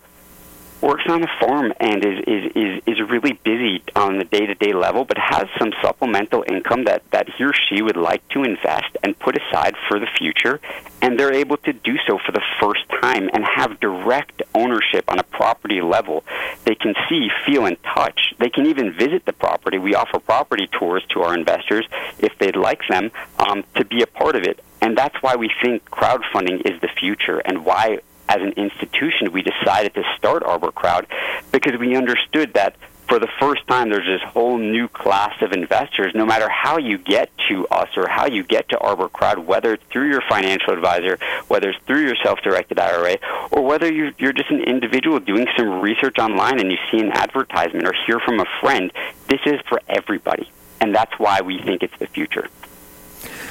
works 0.80 1.04
on 1.08 1.22
a 1.22 1.28
farm 1.40 1.72
and 1.80 2.04
is, 2.04 2.18
is, 2.26 2.52
is, 2.54 2.82
is 2.86 3.10
really 3.10 3.32
busy 3.32 3.82
on 3.94 4.18
the 4.18 4.24
day 4.24 4.46
to 4.46 4.54
day 4.54 4.72
level, 4.72 5.04
but 5.04 5.16
has 5.18 5.46
some 5.58 5.72
supplemental 5.82 6.44
income 6.48 6.84
that, 6.84 7.02
that 7.10 7.28
he 7.36 7.44
or 7.44 7.52
she 7.52 7.82
would 7.82 7.96
like 7.96 8.26
to 8.28 8.42
invest 8.44 8.96
and 9.02 9.18
put 9.18 9.36
aside 9.36 9.74
for 9.88 9.98
the 9.98 10.06
future. 10.18 10.60
And 11.02 11.18
they're 11.18 11.34
able 11.34 11.56
to 11.58 11.72
do 11.72 11.96
so 12.06 12.18
for 12.24 12.32
the 12.32 12.42
first 12.60 12.82
time 13.00 13.30
and 13.32 13.44
have 13.44 13.80
direct 13.80 14.42
ownership 14.54 15.04
on 15.08 15.18
a 15.18 15.22
property 15.24 15.80
level. 15.80 16.24
They 16.64 16.74
can 16.74 16.94
see, 17.08 17.28
feel, 17.44 17.66
and 17.66 17.76
touch. 17.82 18.34
They 18.38 18.50
can 18.50 18.66
even 18.66 18.92
visit 18.92 19.24
the 19.24 19.32
property. 19.32 19.78
We 19.78 19.94
offer 19.94 20.18
property 20.18 20.68
tours 20.78 21.04
to 21.10 21.22
our 21.22 21.34
investors 21.34 21.86
if 22.18 22.36
they'd 22.38 22.56
like 22.56 22.80
them 22.88 23.10
um, 23.38 23.64
to 23.76 23.84
be 23.84 24.02
a 24.02 24.06
part 24.06 24.36
of 24.36 24.42
it. 24.42 24.60
And 24.80 24.96
that's 24.96 25.16
why 25.22 25.36
we 25.36 25.50
think 25.62 25.88
crowdfunding 25.90 26.70
is 26.70 26.80
the 26.80 26.88
future 26.88 27.38
and 27.38 27.64
why 27.64 28.00
as 28.28 28.40
an 28.42 28.52
institution, 28.52 29.32
we 29.32 29.42
decided 29.42 29.94
to 29.94 30.02
start 30.16 30.42
Arbor 30.42 30.72
Crowd 30.72 31.06
because 31.52 31.78
we 31.78 31.96
understood 31.96 32.54
that 32.54 32.76
for 33.08 33.20
the 33.20 33.28
first 33.38 33.66
time, 33.68 33.90
there's 33.90 34.06
this 34.06 34.28
whole 34.32 34.58
new 34.58 34.88
class 34.88 35.40
of 35.40 35.52
investors. 35.52 36.12
No 36.14 36.26
matter 36.26 36.48
how 36.48 36.78
you 36.78 36.98
get 36.98 37.30
to 37.48 37.66
us 37.68 37.88
or 37.96 38.08
how 38.08 38.26
you 38.26 38.42
get 38.42 38.68
to 38.70 38.78
Arbor 38.78 39.08
Crowd, 39.08 39.38
whether 39.38 39.74
it's 39.74 39.84
through 39.92 40.08
your 40.08 40.22
financial 40.28 40.72
advisor, 40.72 41.18
whether 41.46 41.70
it's 41.70 41.78
through 41.86 42.04
your 42.04 42.16
self-directed 42.24 42.80
IRA, 42.80 43.18
or 43.52 43.62
whether 43.64 43.92
you're 43.92 44.32
just 44.32 44.50
an 44.50 44.60
individual 44.60 45.20
doing 45.20 45.46
some 45.56 45.80
research 45.80 46.18
online 46.18 46.58
and 46.58 46.72
you 46.72 46.78
see 46.90 46.98
an 46.98 47.12
advertisement 47.12 47.86
or 47.86 47.94
hear 48.06 48.18
from 48.18 48.40
a 48.40 48.46
friend, 48.60 48.92
this 49.28 49.40
is 49.46 49.60
for 49.68 49.80
everybody. 49.88 50.50
And 50.80 50.94
that's 50.94 51.16
why 51.18 51.40
we 51.42 51.62
think 51.62 51.84
it's 51.84 51.96
the 51.98 52.08
future. 52.08 52.48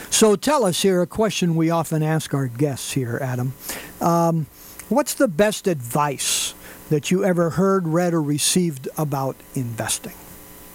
So 0.10 0.36
tell 0.36 0.66
us 0.66 0.82
here 0.82 1.02
a 1.02 1.08
question 1.08 1.56
we 1.56 1.70
often 1.70 2.02
ask 2.02 2.34
our 2.34 2.48
guests 2.48 2.94
here, 2.94 3.20
Adam. 3.22 3.54
Um, 4.00 4.48
What's 4.88 5.16
the 5.16 5.28
best 5.28 5.66
advice 5.66 6.54
that 6.92 7.10
you 7.10 7.26
ever 7.26 7.50
heard, 7.52 7.88
read, 7.88 8.14
or 8.14 8.22
received 8.22 8.88
about 9.00 9.36
investing? 9.56 10.14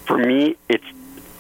For 0.05 0.19
me, 0.19 0.57
it's 0.69 0.85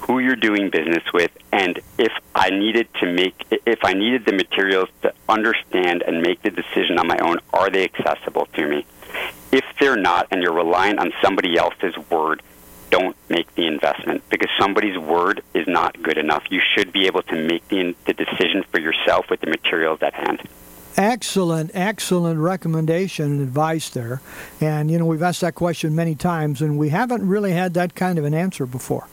who 0.02 0.20
you're 0.20 0.36
doing 0.36 0.70
business 0.70 1.02
with, 1.12 1.32
and 1.52 1.80
if 1.98 2.12
I 2.36 2.50
needed 2.50 2.86
to 3.00 3.12
make, 3.12 3.44
if 3.66 3.80
I 3.82 3.94
needed 3.94 4.24
the 4.24 4.32
materials 4.32 4.88
to 5.02 5.12
understand 5.28 6.02
and 6.02 6.22
make 6.22 6.42
the 6.42 6.50
decision 6.50 6.96
on 7.00 7.08
my 7.08 7.18
own, 7.18 7.38
are 7.52 7.70
they 7.70 7.82
accessible 7.82 8.46
to 8.54 8.68
me? 8.68 8.86
If 9.50 9.64
they're 9.80 9.96
not, 9.96 10.28
and 10.30 10.40
you're 10.40 10.54
relying 10.54 11.00
on 11.00 11.12
somebody 11.20 11.58
else's 11.58 11.98
word, 12.08 12.40
don't 12.90 13.16
make 13.28 13.54
the 13.54 13.66
investment 13.66 14.22
because 14.28 14.50
somebody's 14.58 14.98
word 14.98 15.42
is 15.54 15.66
not 15.66 16.00
good 16.02 16.18
enough. 16.18 16.44
You 16.50 16.60
should 16.74 16.92
be 16.92 17.06
able 17.06 17.22
to 17.22 17.36
make 17.36 17.66
the, 17.68 17.94
the 18.06 18.12
decision 18.12 18.64
for 18.70 18.80
yourself 18.80 19.30
with 19.30 19.40
the 19.40 19.46
materials 19.46 20.02
at 20.02 20.14
hand. 20.14 20.42
Excellent, 20.96 21.70
excellent 21.72 22.40
recommendation 22.40 23.26
and 23.26 23.40
advice 23.40 23.88
there. 23.90 24.20
And, 24.60 24.90
you 24.90 24.98
know, 24.98 25.06
we've 25.06 25.22
asked 25.22 25.40
that 25.40 25.54
question 25.54 25.94
many 25.94 26.14
times, 26.14 26.60
and 26.60 26.76
we 26.78 26.88
haven't 26.88 27.26
really 27.26 27.52
had 27.52 27.74
that 27.74 27.94
kind 27.94 28.18
of 28.18 28.24
an 28.24 28.34
answer 28.34 28.66
before. 28.66 29.06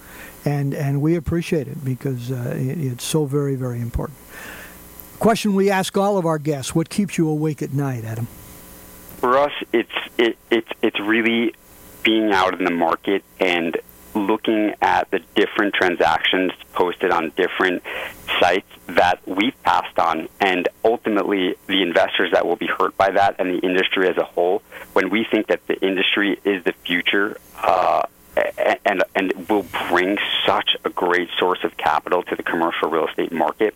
And, 0.44 0.74
and 0.74 1.02
we 1.02 1.16
appreciate 1.16 1.68
it 1.68 1.86
because 1.86 2.32
uh, 2.32 2.54
it, 2.58 2.80
it's 2.80 3.04
so 3.04 3.26
very, 3.26 3.56
very 3.56 3.80
important. 3.80 4.18
Question 5.20 5.56
we 5.56 5.70
ask 5.70 5.96
all 5.98 6.18
of 6.18 6.26
our 6.26 6.38
guests 6.38 6.76
What 6.76 6.90
keeps 6.90 7.18
you 7.18 7.30
awake 7.30 7.62
at 7.62 7.74
night, 7.74 8.04
Adam? 8.04 8.28
For 9.18 9.38
us, 9.38 9.54
it's, 9.72 9.90
it, 10.18 10.38
it's, 10.52 10.70
it's 10.82 11.00
really 11.00 11.54
being 12.08 12.32
out 12.32 12.58
in 12.58 12.63
the 12.63 12.72
market 12.72 13.22
and 13.38 13.78
looking 14.15 14.74
at 14.82 15.12
the 15.12 15.20
different 15.36 15.74
transactions 15.74 16.54
posted 16.74 17.12
on 17.12 17.34
different 17.36 17.84
sites 18.39 18.70
that 18.88 19.20
we've 19.28 19.62
passed 19.63 20.00
on, 20.00 20.30
and 20.39 20.70
ultimately 20.86 21.56
the 21.67 21.82
investors 21.82 22.32
that 22.32 22.46
will 22.46 22.56
be 22.56 22.67
hurt 22.67 22.96
by 22.96 23.12
that 23.12 23.36
and 23.39 23.54
the 23.54 23.60
industry 23.60 24.08
as 24.08 24.15
a 24.15 24.24
whole. 24.24 24.62
When 24.93 25.10
we 25.10 25.26
think 25.30 25.48
that 25.48 25.67
the 25.67 25.78
industry 25.86 26.39
is 26.46 26.63
the 26.63 26.74
future, 26.86 27.38
uh, 27.62 28.04
and 28.86 29.04
and 29.15 29.50
will 29.50 29.65
bring 29.89 30.17
such 30.45 30.76
a 30.86 30.89
great 30.89 31.30
source 31.38 31.63
of 31.63 31.76
capital 31.78 32.23
to 32.23 32.36
the 32.36 32.43
commercial 32.43 32.89
real 32.89 33.08
estate 33.08 33.32
market. 33.32 33.76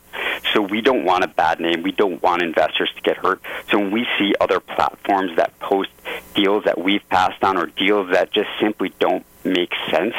So 0.54 0.62
we 0.62 0.82
don't 0.82 1.06
want 1.06 1.24
a 1.24 1.28
bad 1.28 1.60
name. 1.60 1.84
We 1.84 1.92
don't 1.92 2.22
want 2.22 2.42
investors 2.42 2.92
to 2.96 3.02
get 3.02 3.18
hurt. 3.18 3.42
So 3.70 3.80
when 3.80 3.92
we 3.92 4.08
see 4.18 4.34
other 4.40 4.60
platforms 4.60 5.36
that 5.38 5.58
post 5.60 5.90
deals 6.34 6.64
that 6.66 6.80
we've 6.80 7.08
passed 7.10 7.44
on 7.44 7.58
or 7.58 7.68
deals 7.68 8.12
that 8.12 8.32
just 8.32 8.50
simply 8.60 8.94
don't 9.00 9.26
make 9.44 9.72
sense, 9.90 10.16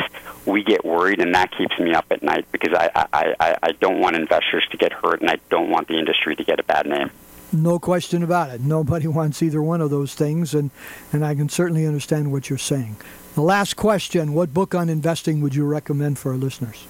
we 0.47 0.65
get 0.65 0.85
worried, 0.85 1.21
and 1.21 1.35
that 1.35 1.57
keeps 1.57 1.79
me 1.79 1.95
up 1.95 2.07
at 2.11 2.23
night 2.23 2.47
because 2.51 2.75
I, 2.75 2.91
I, 3.13 3.35
I, 3.39 3.57
I 3.63 3.73
don't 3.73 4.01
want 4.01 4.17
investors 4.17 4.67
to 4.71 4.77
get 4.77 4.93
hurt, 4.93 5.21
and 5.21 5.31
I 5.31 5.37
don't 5.49 5.71
want 5.71 5.89
the 5.89 5.99
industry 5.99 6.35
to 6.37 6.45
get 6.45 6.59
a 6.59 6.65
bad 6.65 6.87
name. 6.87 7.11
No 7.53 7.79
question 7.79 8.23
about 8.23 8.51
it. 8.51 8.61
Nobody 8.61 9.07
wants 9.19 9.43
either 9.43 9.63
one 9.63 9.81
of 9.81 9.91
those 9.91 10.15
things, 10.15 10.55
and, 10.55 10.71
and 11.13 11.25
I 11.25 11.35
can 11.35 11.49
certainly 11.49 11.87
understand 11.87 12.33
what 12.33 12.49
you're 12.49 12.59
saying. 12.59 12.97
The 13.35 13.43
last 13.43 13.77
question: 13.77 14.35
What 14.35 14.53
book 14.53 14.75
on 14.75 14.89
investing 14.89 15.41
would 15.43 15.55
you 15.55 15.65
recommend 15.65 16.19
for 16.19 16.33
our 16.33 16.39
listeners? 16.39 16.87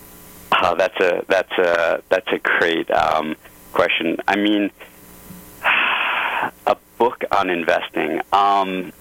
Oh, 0.60 0.74
that's 0.76 0.98
a 1.00 1.24
that's 1.28 1.52
a 1.52 2.02
that's 2.08 2.28
a 2.32 2.38
great 2.38 2.90
um, 2.90 3.36
question. 3.72 4.18
I 4.28 4.36
mean, 4.36 4.70
a 5.64 6.76
book 6.98 7.24
on 7.32 7.50
investing. 7.50 8.20
Um, 8.32 8.92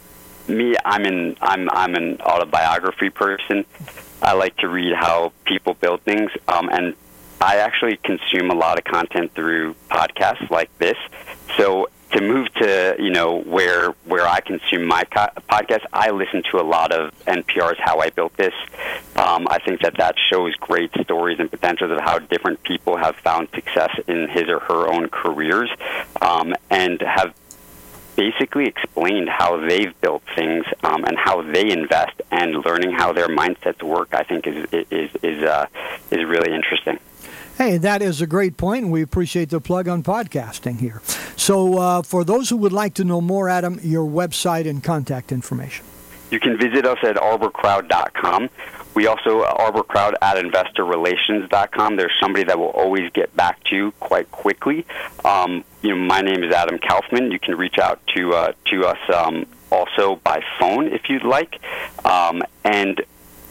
me, 0.47 0.75
I'm 0.85 1.05
an 1.05 1.37
I'm 1.41 1.69
I'm 1.71 1.95
an 1.95 2.21
autobiography 2.21 3.09
person. 3.09 3.65
I 4.21 4.33
like 4.33 4.57
to 4.57 4.67
read 4.67 4.93
how 4.93 5.33
people 5.45 5.73
build 5.73 6.01
things, 6.01 6.31
um, 6.47 6.69
and 6.69 6.95
I 7.41 7.57
actually 7.57 7.97
consume 7.97 8.51
a 8.51 8.55
lot 8.55 8.77
of 8.77 8.83
content 8.83 9.33
through 9.33 9.75
podcasts 9.89 10.49
like 10.51 10.69
this. 10.77 10.97
So 11.57 11.89
to 12.11 12.21
move 12.21 12.53
to 12.55 12.95
you 12.99 13.09
know 13.09 13.41
where 13.41 13.91
where 14.05 14.27
I 14.27 14.41
consume 14.41 14.85
my 14.85 15.03
co- 15.05 15.29
podcast, 15.49 15.85
I 15.91 16.11
listen 16.11 16.43
to 16.51 16.59
a 16.59 16.63
lot 16.63 16.91
of 16.91 17.13
NPR's 17.25 17.79
How 17.79 17.99
I 17.99 18.11
Built 18.11 18.35
This. 18.37 18.53
Um, 19.15 19.47
I 19.49 19.59
think 19.59 19.81
that 19.81 19.97
that 19.97 20.15
shows 20.31 20.53
great 20.55 20.91
stories 21.03 21.39
and 21.39 21.49
potentials 21.49 21.91
of 21.91 21.99
how 22.01 22.19
different 22.19 22.61
people 22.63 22.97
have 22.97 23.15
found 23.17 23.47
success 23.55 23.89
in 24.07 24.27
his 24.29 24.47
or 24.47 24.59
her 24.59 24.87
own 24.87 25.09
careers, 25.09 25.69
um, 26.21 26.53
and 26.69 27.01
have 27.01 27.33
basically 28.15 28.67
explained 28.67 29.29
how 29.29 29.57
they've 29.65 29.99
built 30.01 30.21
things 30.35 30.65
um, 30.83 31.03
and 31.05 31.17
how 31.17 31.41
they 31.41 31.71
invest 31.71 32.21
and 32.29 32.65
learning 32.65 32.91
how 32.91 33.13
their 33.13 33.29
mindsets 33.29 33.81
work. 33.81 34.09
I 34.13 34.23
think 34.23 34.45
is 34.45 34.67
is 34.91 35.09
is 35.23 35.43
uh, 35.43 35.65
is 36.11 36.25
really 36.25 36.53
interesting. 36.53 36.99
Hey, 37.57 37.77
that 37.77 38.01
is 38.01 38.21
a 38.21 38.27
great 38.27 38.57
point, 38.57 38.87
we 38.87 39.01
appreciate 39.01 39.49
the 39.49 39.61
plug 39.61 39.87
on 39.87 40.03
podcasting 40.03 40.79
here. 40.79 41.01
So, 41.35 41.77
uh, 41.77 42.01
for 42.01 42.23
those 42.23 42.49
who 42.49 42.57
would 42.57 42.71
like 42.71 42.95
to 42.95 43.03
know 43.03 43.21
more, 43.21 43.49
Adam, 43.49 43.79
your 43.83 44.09
website 44.09 44.67
and 44.67 44.83
contact 44.83 45.31
information. 45.31 45.85
You 46.31 46.39
can 46.39 46.57
visit 46.57 46.85
us 46.85 46.97
at 47.03 47.17
arborcrowd.com. 47.17 48.49
We 48.93 49.05
also, 49.07 49.41
uh, 49.41 49.69
arborcrowd 49.69 50.13
at 50.21 50.37
investorrelations.com. 50.43 51.97
There's 51.97 52.11
somebody 52.19 52.45
that 52.45 52.57
will 52.57 52.69
always 52.69 53.11
get 53.11 53.35
back 53.35 53.63
to 53.65 53.75
you 53.75 53.91
quite 53.99 54.31
quickly. 54.31 54.85
Um, 55.23 55.63
you 55.81 55.89
know, 55.89 55.97
my 55.97 56.21
name 56.21 56.43
is 56.43 56.53
Adam 56.53 56.79
Kaufman. 56.79 57.31
You 57.31 57.39
can 57.39 57.55
reach 57.55 57.77
out 57.77 57.99
to, 58.15 58.33
uh, 58.33 58.53
to 58.65 58.85
us 58.85 58.99
um, 59.13 59.45
also 59.71 60.15
by 60.23 60.41
phone 60.59 60.87
if 60.87 61.09
you'd 61.09 61.23
like. 61.23 61.59
Um, 62.05 62.43
and 62.63 63.01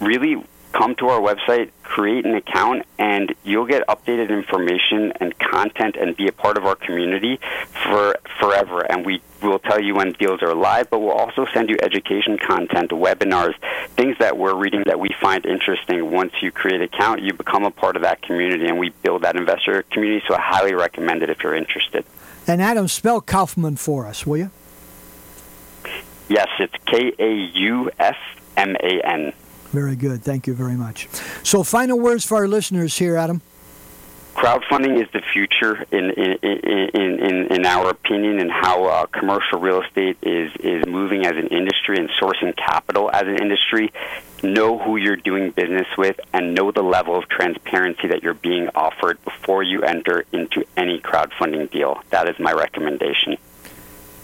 really, 0.01 0.43
come 0.73 0.95
to 0.97 1.09
our 1.09 1.21
website, 1.21 1.71
create 1.83 2.25
an 2.25 2.35
account, 2.35 2.85
and 2.99 3.35
you'll 3.45 3.67
get 3.67 3.87
updated 3.89 4.31
information 4.31 5.13
and 5.21 5.37
content 5.39 5.97
and 5.97 6.17
be 6.17 6.29
a 6.29 6.33
part 6.33 6.57
of 6.57 6.65
our 6.65 6.77
community 6.77 7.41
for 7.85 8.17
forever. 8.39 8.81
And 8.81 9.05
we 9.05 9.21
will 9.43 9.59
tell 9.59 9.81
you 9.81 9.95
when 9.97 10.13
deals 10.13 10.43
are 10.43 10.55
live, 10.55 10.91
but 10.91 11.01
we'll 11.01 11.11
also 11.11 11.47
send 11.53 11.69
you 11.69 11.77
education 11.83 12.39
content, 12.39 12.91
webinars, 12.91 13.55
things 13.97 14.17
that 14.19 14.37
we're 14.39 14.55
reading 14.55 14.85
that 14.87 15.01
we 15.01 15.09
find 15.21 15.45
interesting. 15.47 16.11
Once 16.11 16.33
you 16.41 16.53
create 16.53 16.77
an 16.77 16.83
account, 16.83 17.23
you 17.23 17.33
become 17.33 17.65
a 17.65 17.71
part 17.71 17.97
of 17.97 18.03
that 18.03 18.23
community, 18.23 18.67
and 18.67 18.79
we 18.79 18.91
build 19.03 19.23
that 19.23 19.37
investor 19.37 19.83
community. 19.85 20.25
So 20.29 20.35
I 20.35 20.41
highly 20.41 20.75
recommend 20.75 21.23
it 21.23 21.31
if 21.31 21.43
you're 21.43 21.57
interested. 21.57 22.05
And 22.47 22.63
Adam, 22.63 22.89
spell 22.89 23.21
Kaufman 23.21 23.77
for 23.77 24.07
us, 24.07 24.27
will 24.27 24.37
you? 24.37 24.51
Yes, 26.29 26.49
it's 26.61 26.75
K 26.87 27.13
A 27.19 27.33
U 27.33 27.91
F 27.99 28.17
M 28.57 28.77
A 28.77 29.01
N. 29.05 29.33
Very 29.73 29.95
good. 29.95 30.23
Thank 30.23 30.47
you 30.47 30.55
very 30.55 30.75
much. 30.75 31.09
So, 31.45 31.63
final 31.63 31.99
words 31.99 32.25
for 32.25 32.37
our 32.39 32.49
listeners 32.49 32.99
here, 32.99 33.17
Adam. 33.17 33.41
Crowdfunding 34.35 35.01
is 35.01 35.09
the 35.13 35.21
future, 35.33 35.85
in 35.93 36.11
in, 36.11 36.39
in, 36.43 37.21
in, 37.21 37.47
in 37.53 37.67
our 37.67 37.91
opinion, 37.91 38.41
and 38.41 38.51
how 38.51 38.85
uh, 38.85 39.07
commercial 39.07 39.61
real 39.61 39.83
estate 39.83 40.17
is, 40.23 40.51
is 40.61 40.87
moving 40.87 41.27
as 41.27 41.37
an 41.37 41.49
industry 41.49 41.99
and 41.99 42.09
sourcing 42.11 42.57
capital 42.57 43.11
as 43.13 43.23
an 43.23 43.37
industry. 43.41 43.93
Know 44.43 44.79
who 44.79 44.97
you're 44.97 45.17
doing 45.17 45.51
business 45.51 45.87
with 45.99 46.19
and 46.33 46.55
know 46.55 46.71
the 46.71 46.83
level 46.83 47.17
of 47.17 47.29
transparency 47.29 48.09
that 48.09 48.23
you're 48.23 48.35
being 48.35 48.71
offered 48.75 49.23
before 49.25 49.63
you 49.63 49.83
enter 49.83 50.25
into 50.33 50.65
any 50.77 51.01
crowdfunding 51.01 51.71
deal. 51.71 52.03
That 52.11 52.29
is 52.29 52.39
my 52.39 52.53
recommendation. 52.53 53.37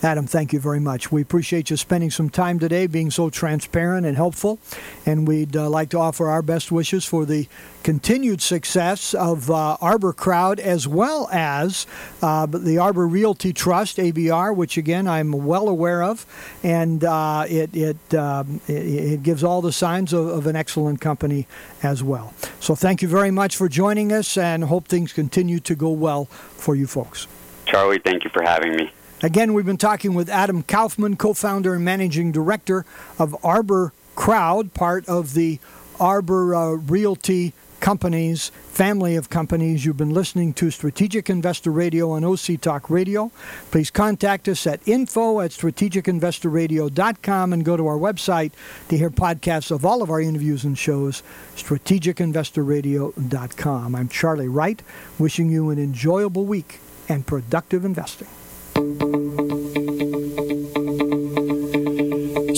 Adam, 0.07 0.25
thank 0.25 0.53
you 0.53 0.61
very 0.61 0.79
much. 0.79 1.11
We 1.11 1.21
appreciate 1.21 1.69
you 1.69 1.77
spending 1.77 2.13
some 2.13 2.31
time 2.31 2.61
today, 2.61 2.87
being 2.87 3.11
so 3.11 3.29
transparent 3.29 4.07
and 4.07 4.17
helpful. 4.17 4.61
And 5.05 5.27
we'd 5.27 5.57
uh, 5.57 5.69
like 5.69 5.91
to 5.91 5.99
offer 5.99 6.29
our 6.29 6.43
best 6.43 6.71
wishes 6.71 7.05
for 7.05 7.25
the 7.25 7.49
continued 7.83 8.41
success 8.41 9.15
of 9.15 9.51
uh, 9.51 9.77
Arbor 9.81 10.13
Crowd 10.13 10.61
as 10.61 10.87
well 10.87 11.29
as 11.33 11.89
uh, 12.23 12.47
the 12.47 12.79
Arbor 12.79 13.09
Realty 13.09 13.53
Trust, 13.53 13.97
ABR, 13.97 14.55
which 14.55 14.77
again 14.77 15.09
I'm 15.09 15.33
well 15.33 15.69
aware 15.69 16.05
of. 16.05 16.25
And 16.63 17.03
uh, 17.03 17.45
it, 17.49 17.75
it, 17.75 18.15
um, 18.15 18.61
it, 18.69 18.73
it, 18.73 19.23
gives 19.25 19.43
all 19.43 19.61
the 19.61 19.73
signs 19.73 20.13
of, 20.13 20.29
of 20.29 20.47
an 20.47 20.55
excellent 20.55 21.01
company 21.01 21.49
as 21.83 22.05
well. 22.05 22.33
So 22.61 22.77
thank 22.77 23.03
you 23.03 23.09
very 23.09 23.33
much 23.33 23.57
for 23.57 23.69
joining 23.69 24.13
us 24.13 24.39
and 24.39 24.63
hope 24.63 24.87
things 24.87 25.13
continue 25.13 25.59
to 25.61 25.75
go 25.75 25.91
well 25.91 26.27
for 26.27 26.77
you 26.77 26.87
folks. 26.87 27.27
Charlie, 27.65 27.99
thank 27.99 28.23
you 28.23 28.31
for 28.31 28.43
having 28.45 28.77
me. 28.77 28.93
Again, 29.27 29.53
we've 29.55 29.67
been 29.67 29.77
talking 29.77 30.15
with 30.15 30.29
Adam 30.29 30.63
Kaufman, 30.63 31.17
co 31.17 31.35
founder 31.35 31.75
and 31.75 31.85
managing 31.85 32.31
director 32.31 32.87
of 33.19 33.35
Arbor 33.45 33.93
Crowd, 34.15 34.73
part 34.73 35.05
of 35.09 35.35
the 35.35 35.59
Arbor 35.99 36.55
uh, 36.55 36.75
Realty 36.75 37.53
companies, 37.81 38.53
family 38.69 39.17
of 39.17 39.29
companies. 39.29 39.85
You've 39.85 39.97
been 39.97 40.15
listening 40.15 40.53
to 40.55 40.71
Strategic 40.71 41.29
Investor 41.29 41.73
Radio 41.73 42.13
on 42.13 42.23
OC 42.23 42.61
Talk 42.61 42.89
Radio. 42.89 43.33
Please 43.73 43.91
contact 43.91 44.47
us 44.47 44.65
at 44.65 44.79
info 44.87 45.41
at 45.41 45.51
strategicinvestorradio.com 45.51 47.53
and 47.53 47.65
go 47.65 47.77
to 47.77 47.89
our 47.89 47.99
website 47.99 48.53
to 48.89 48.97
hear 48.97 49.11
podcasts 49.11 49.73
of 49.73 49.85
all 49.85 50.03
of 50.03 50.11
our 50.11 50.21
interviews 50.21 50.63
and 50.63 50.79
shows, 50.79 51.25
strategicinvestorradio.com. 51.57 53.95
I'm 53.97 54.09
Charlie 54.09 54.47
Wright, 54.47 54.81
wishing 55.19 55.51
you 55.51 55.71
an 55.71 55.81
enjoyable 55.81 56.45
week 56.45 56.79
and 57.09 57.27
productive 57.27 57.85
investing. 57.85 58.29